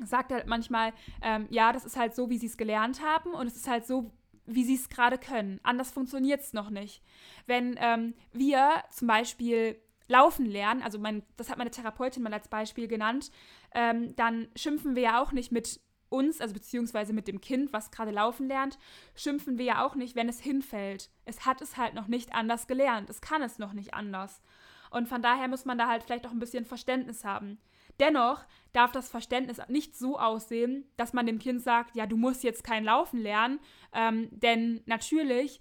sagt 0.00 0.32
halt 0.32 0.48
manchmal, 0.48 0.92
ähm, 1.22 1.46
ja, 1.50 1.72
das 1.72 1.84
ist 1.84 1.96
halt 1.96 2.16
so, 2.16 2.28
wie 2.28 2.36
sie 2.36 2.46
es 2.46 2.56
gelernt 2.56 3.00
haben 3.00 3.32
und 3.32 3.46
es 3.46 3.54
ist 3.54 3.68
halt 3.68 3.86
so, 3.86 4.10
wie 4.44 4.64
sie 4.64 4.74
es 4.74 4.88
gerade 4.88 5.18
können. 5.18 5.60
Anders 5.62 5.92
funktioniert 5.92 6.40
es 6.40 6.52
noch 6.52 6.68
nicht. 6.70 7.00
Wenn 7.46 7.76
ähm, 7.78 8.14
wir 8.32 8.82
zum 8.90 9.06
Beispiel 9.06 9.80
laufen 10.08 10.46
lernen, 10.46 10.82
also 10.82 10.98
mein, 10.98 11.22
das 11.36 11.48
hat 11.48 11.58
meine 11.58 11.70
Therapeutin 11.70 12.24
mal 12.24 12.34
als 12.34 12.48
Beispiel 12.48 12.88
genannt, 12.88 13.30
ähm, 13.72 14.16
dann 14.16 14.48
schimpfen 14.56 14.96
wir 14.96 15.02
ja 15.02 15.22
auch 15.22 15.30
nicht 15.30 15.52
mit 15.52 15.78
uns, 16.08 16.40
also 16.40 16.54
beziehungsweise 16.54 17.12
mit 17.12 17.28
dem 17.28 17.40
Kind, 17.40 17.72
was 17.72 17.92
gerade 17.92 18.10
laufen 18.10 18.48
lernt, 18.48 18.78
schimpfen 19.14 19.58
wir 19.58 19.64
ja 19.64 19.86
auch 19.86 19.94
nicht, 19.94 20.16
wenn 20.16 20.28
es 20.28 20.40
hinfällt. 20.40 21.08
Es 21.24 21.46
hat 21.46 21.62
es 21.62 21.76
halt 21.76 21.94
noch 21.94 22.08
nicht 22.08 22.34
anders 22.34 22.66
gelernt. 22.66 23.08
Es 23.08 23.20
kann 23.20 23.42
es 23.42 23.60
noch 23.60 23.74
nicht 23.74 23.94
anders. 23.94 24.42
Und 24.90 25.08
von 25.08 25.22
daher 25.22 25.48
muss 25.48 25.64
man 25.64 25.78
da 25.78 25.88
halt 25.88 26.02
vielleicht 26.02 26.26
auch 26.26 26.32
ein 26.32 26.38
bisschen 26.38 26.64
Verständnis 26.64 27.24
haben. 27.24 27.58
Dennoch 28.00 28.44
darf 28.72 28.92
das 28.92 29.08
Verständnis 29.08 29.60
nicht 29.68 29.96
so 29.96 30.18
aussehen, 30.18 30.84
dass 30.96 31.12
man 31.12 31.26
dem 31.26 31.38
Kind 31.38 31.62
sagt, 31.62 31.94
ja, 31.96 32.06
du 32.06 32.16
musst 32.16 32.42
jetzt 32.42 32.64
kein 32.64 32.84
Laufen 32.84 33.20
lernen, 33.20 33.60
ähm, 33.92 34.28
denn 34.30 34.82
natürlich 34.86 35.60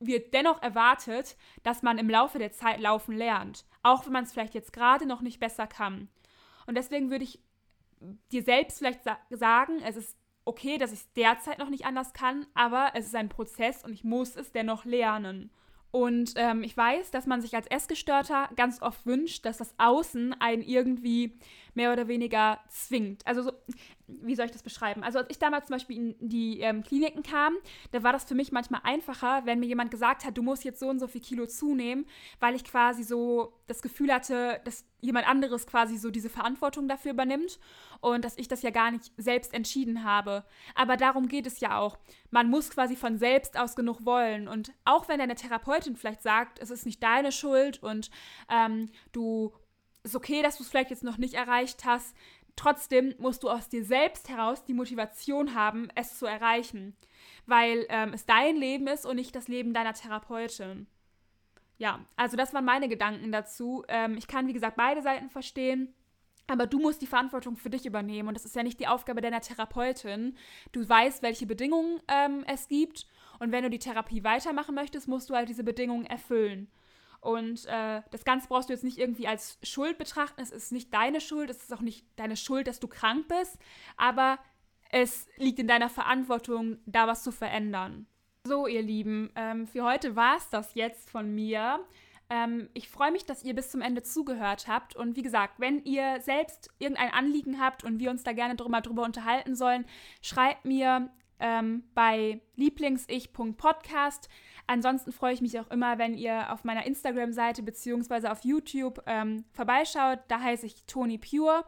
wird 0.00 0.34
dennoch 0.34 0.62
erwartet, 0.62 1.36
dass 1.62 1.82
man 1.82 1.98
im 1.98 2.10
Laufe 2.10 2.38
der 2.38 2.52
Zeit 2.52 2.80
laufen 2.80 3.16
lernt, 3.16 3.64
auch 3.82 4.06
wenn 4.06 4.12
man 4.12 4.24
es 4.24 4.32
vielleicht 4.32 4.54
jetzt 4.54 4.72
gerade 4.72 5.06
noch 5.06 5.20
nicht 5.20 5.40
besser 5.40 5.66
kann. 5.66 6.08
Und 6.66 6.76
deswegen 6.76 7.10
würde 7.10 7.24
ich 7.24 7.40
dir 8.32 8.42
selbst 8.42 8.78
vielleicht 8.78 9.04
sa 9.04 9.18
sagen, 9.30 9.80
es 9.84 9.96
ist 9.96 10.18
okay, 10.44 10.78
dass 10.78 10.92
ich 10.92 11.00
es 11.00 11.12
derzeit 11.14 11.58
noch 11.58 11.70
nicht 11.70 11.86
anders 11.86 12.12
kann, 12.12 12.46
aber 12.54 12.92
es 12.94 13.06
ist 13.06 13.14
ein 13.14 13.28
Prozess 13.28 13.82
und 13.84 13.92
ich 13.92 14.04
muss 14.04 14.36
es 14.36 14.52
dennoch 14.52 14.84
lernen. 14.84 15.50
Und 15.94 16.32
ähm, 16.34 16.64
ich 16.64 16.76
weiß, 16.76 17.12
dass 17.12 17.24
man 17.26 17.40
sich 17.40 17.54
als 17.54 17.68
Essgestörter 17.68 18.48
ganz 18.56 18.82
oft 18.82 19.06
wünscht, 19.06 19.46
dass 19.46 19.58
das 19.58 19.72
Außen 19.78 20.34
einen 20.40 20.62
irgendwie 20.62 21.38
mehr 21.74 21.92
oder 21.92 22.08
weniger 22.08 22.60
zwingt. 22.68 23.26
Also 23.26 23.42
so, 23.42 23.52
wie 24.06 24.34
soll 24.34 24.46
ich 24.46 24.52
das 24.52 24.62
beschreiben? 24.62 25.02
Also 25.02 25.18
als 25.18 25.30
ich 25.30 25.38
damals 25.38 25.66
zum 25.66 25.74
Beispiel 25.74 25.96
in 25.96 26.28
die 26.28 26.60
ähm, 26.60 26.82
Kliniken 26.82 27.22
kam, 27.22 27.54
da 27.92 28.02
war 28.02 28.12
das 28.12 28.24
für 28.24 28.34
mich 28.34 28.52
manchmal 28.52 28.80
einfacher, 28.84 29.42
wenn 29.44 29.60
mir 29.60 29.66
jemand 29.66 29.90
gesagt 29.90 30.24
hat, 30.24 30.36
du 30.36 30.42
musst 30.42 30.64
jetzt 30.64 30.80
so 30.80 30.88
und 30.88 30.98
so 30.98 31.06
viel 31.06 31.20
Kilo 31.20 31.46
zunehmen, 31.46 32.06
weil 32.40 32.54
ich 32.54 32.64
quasi 32.64 33.02
so 33.02 33.54
das 33.66 33.82
Gefühl 33.82 34.12
hatte, 34.12 34.60
dass 34.64 34.84
jemand 35.00 35.28
anderes 35.28 35.66
quasi 35.66 35.96
so 35.96 36.10
diese 36.10 36.30
Verantwortung 36.30 36.88
dafür 36.88 37.12
übernimmt 37.12 37.58
und 38.00 38.24
dass 38.24 38.38
ich 38.38 38.48
das 38.48 38.62
ja 38.62 38.70
gar 38.70 38.90
nicht 38.90 39.12
selbst 39.16 39.52
entschieden 39.54 40.04
habe. 40.04 40.44
Aber 40.74 40.96
darum 40.96 41.28
geht 41.28 41.46
es 41.46 41.60
ja 41.60 41.78
auch. 41.78 41.98
Man 42.30 42.48
muss 42.48 42.70
quasi 42.70 42.96
von 42.96 43.18
selbst 43.18 43.58
aus 43.58 43.76
genug 43.76 44.04
wollen. 44.04 44.48
Und 44.48 44.72
auch 44.84 45.08
wenn 45.08 45.18
deine 45.18 45.34
Therapeutin 45.34 45.96
vielleicht 45.96 46.22
sagt, 46.22 46.58
es 46.58 46.70
ist 46.70 46.86
nicht 46.86 47.02
deine 47.02 47.32
Schuld 47.32 47.82
und 47.82 48.10
ähm, 48.50 48.90
du 49.12 49.52
ist 50.04 50.14
okay, 50.14 50.42
dass 50.42 50.58
du 50.58 50.62
es 50.62 50.70
vielleicht 50.70 50.90
jetzt 50.90 51.02
noch 51.02 51.18
nicht 51.18 51.34
erreicht 51.34 51.84
hast. 51.84 52.14
Trotzdem 52.56 53.14
musst 53.18 53.42
du 53.42 53.50
aus 53.50 53.68
dir 53.68 53.84
selbst 53.84 54.28
heraus 54.28 54.64
die 54.64 54.74
Motivation 54.74 55.54
haben, 55.54 55.88
es 55.96 56.18
zu 56.18 56.26
erreichen, 56.26 56.96
weil 57.46 57.84
ähm, 57.88 58.12
es 58.12 58.26
dein 58.26 58.56
Leben 58.56 58.86
ist 58.86 59.06
und 59.06 59.16
nicht 59.16 59.34
das 59.34 59.48
Leben 59.48 59.74
deiner 59.74 59.94
Therapeutin. 59.94 60.86
Ja, 61.78 62.04
also 62.14 62.36
das 62.36 62.54
waren 62.54 62.64
meine 62.64 62.88
Gedanken 62.88 63.32
dazu. 63.32 63.84
Ähm, 63.88 64.16
ich 64.16 64.28
kann, 64.28 64.46
wie 64.46 64.52
gesagt, 64.52 64.76
beide 64.76 65.02
Seiten 65.02 65.30
verstehen. 65.30 65.92
Aber 66.46 66.66
du 66.66 66.78
musst 66.78 67.00
die 67.00 67.06
Verantwortung 67.06 67.56
für 67.56 67.70
dich 67.70 67.86
übernehmen 67.86 68.28
und 68.28 68.34
das 68.34 68.44
ist 68.44 68.54
ja 68.54 68.62
nicht 68.62 68.78
die 68.78 68.86
Aufgabe 68.86 69.22
deiner 69.22 69.40
Therapeutin. 69.40 70.36
Du 70.72 70.86
weißt, 70.86 71.22
welche 71.22 71.46
Bedingungen 71.46 72.00
ähm, 72.06 72.44
es 72.46 72.68
gibt 72.68 73.06
und 73.38 73.50
wenn 73.50 73.62
du 73.62 73.70
die 73.70 73.78
Therapie 73.78 74.24
weitermachen 74.24 74.74
möchtest, 74.74 75.08
musst 75.08 75.30
du 75.30 75.34
halt 75.34 75.48
diese 75.48 75.64
Bedingungen 75.64 76.04
erfüllen. 76.04 76.70
Und 77.24 77.64
äh, 77.66 78.02
das 78.10 78.24
Ganze 78.24 78.48
brauchst 78.48 78.68
du 78.68 78.74
jetzt 78.74 78.84
nicht 78.84 78.98
irgendwie 78.98 79.26
als 79.26 79.58
Schuld 79.62 79.96
betrachten. 79.96 80.42
Es 80.42 80.50
ist 80.50 80.72
nicht 80.72 80.92
deine 80.92 81.22
Schuld, 81.22 81.48
es 81.48 81.62
ist 81.62 81.72
auch 81.72 81.80
nicht 81.80 82.06
deine 82.16 82.36
Schuld, 82.36 82.66
dass 82.66 82.80
du 82.80 82.86
krank 82.86 83.28
bist, 83.28 83.58
aber 83.96 84.38
es 84.90 85.26
liegt 85.38 85.58
in 85.58 85.66
deiner 85.66 85.88
Verantwortung, 85.88 86.78
da 86.84 87.06
was 87.06 87.22
zu 87.22 87.32
verändern. 87.32 88.06
So, 88.44 88.66
ihr 88.66 88.82
Lieben, 88.82 89.30
ähm, 89.36 89.66
für 89.66 89.84
heute 89.84 90.16
war 90.16 90.36
es 90.36 90.50
das 90.50 90.74
jetzt 90.74 91.08
von 91.08 91.34
mir. 91.34 91.80
Ähm, 92.28 92.68
ich 92.74 92.90
freue 92.90 93.10
mich, 93.10 93.24
dass 93.24 93.42
ihr 93.42 93.54
bis 93.54 93.70
zum 93.70 93.80
Ende 93.80 94.02
zugehört 94.02 94.68
habt. 94.68 94.94
Und 94.94 95.16
wie 95.16 95.22
gesagt, 95.22 95.60
wenn 95.60 95.82
ihr 95.84 96.20
selbst 96.20 96.68
irgendein 96.78 97.10
Anliegen 97.10 97.58
habt 97.58 97.84
und 97.84 98.00
wir 98.00 98.10
uns 98.10 98.22
da 98.22 98.32
gerne 98.32 98.54
drüber, 98.54 98.82
drüber 98.82 99.04
unterhalten 99.04 99.54
sollen, 99.54 99.86
schreibt 100.20 100.66
mir 100.66 101.08
ähm, 101.40 101.84
bei 101.94 102.40
lieblingsich.podcast. 102.56 104.28
Ansonsten 104.66 105.12
freue 105.12 105.34
ich 105.34 105.40
mich 105.40 105.58
auch 105.60 105.70
immer, 105.70 105.98
wenn 105.98 106.14
ihr 106.14 106.52
auf 106.52 106.64
meiner 106.64 106.86
Instagram-Seite 106.86 107.62
bzw. 107.62 108.28
auf 108.28 108.44
YouTube 108.44 109.02
ähm, 109.06 109.44
vorbeischaut. 109.52 110.20
Da 110.28 110.40
heiße 110.40 110.66
ich 110.66 110.84
Toni 110.86 111.18
Pure. 111.18 111.64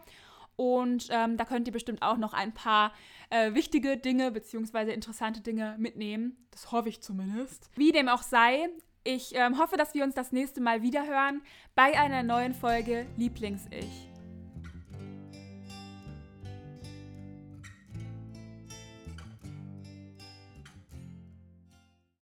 Und 0.56 1.08
ähm, 1.10 1.36
da 1.36 1.44
könnt 1.44 1.68
ihr 1.68 1.72
bestimmt 1.72 2.00
auch 2.02 2.16
noch 2.16 2.32
ein 2.32 2.54
paar 2.54 2.92
äh, 3.28 3.52
wichtige 3.52 3.98
Dinge 3.98 4.32
bzw. 4.32 4.92
interessante 4.92 5.42
Dinge 5.42 5.76
mitnehmen. 5.78 6.46
Das 6.50 6.72
hoffe 6.72 6.88
ich 6.88 7.02
zumindest. 7.02 7.70
Wie 7.76 7.92
dem 7.92 8.08
auch 8.08 8.22
sei, 8.22 8.70
ich 9.04 9.34
ähm, 9.34 9.58
hoffe, 9.58 9.76
dass 9.76 9.94
wir 9.94 10.02
uns 10.02 10.14
das 10.14 10.32
nächste 10.32 10.62
Mal 10.62 10.82
wieder 10.82 11.06
hören 11.06 11.42
bei 11.74 11.98
einer 11.98 12.22
neuen 12.22 12.54
Folge 12.54 13.06
Lieblings-Ich. 13.16 14.15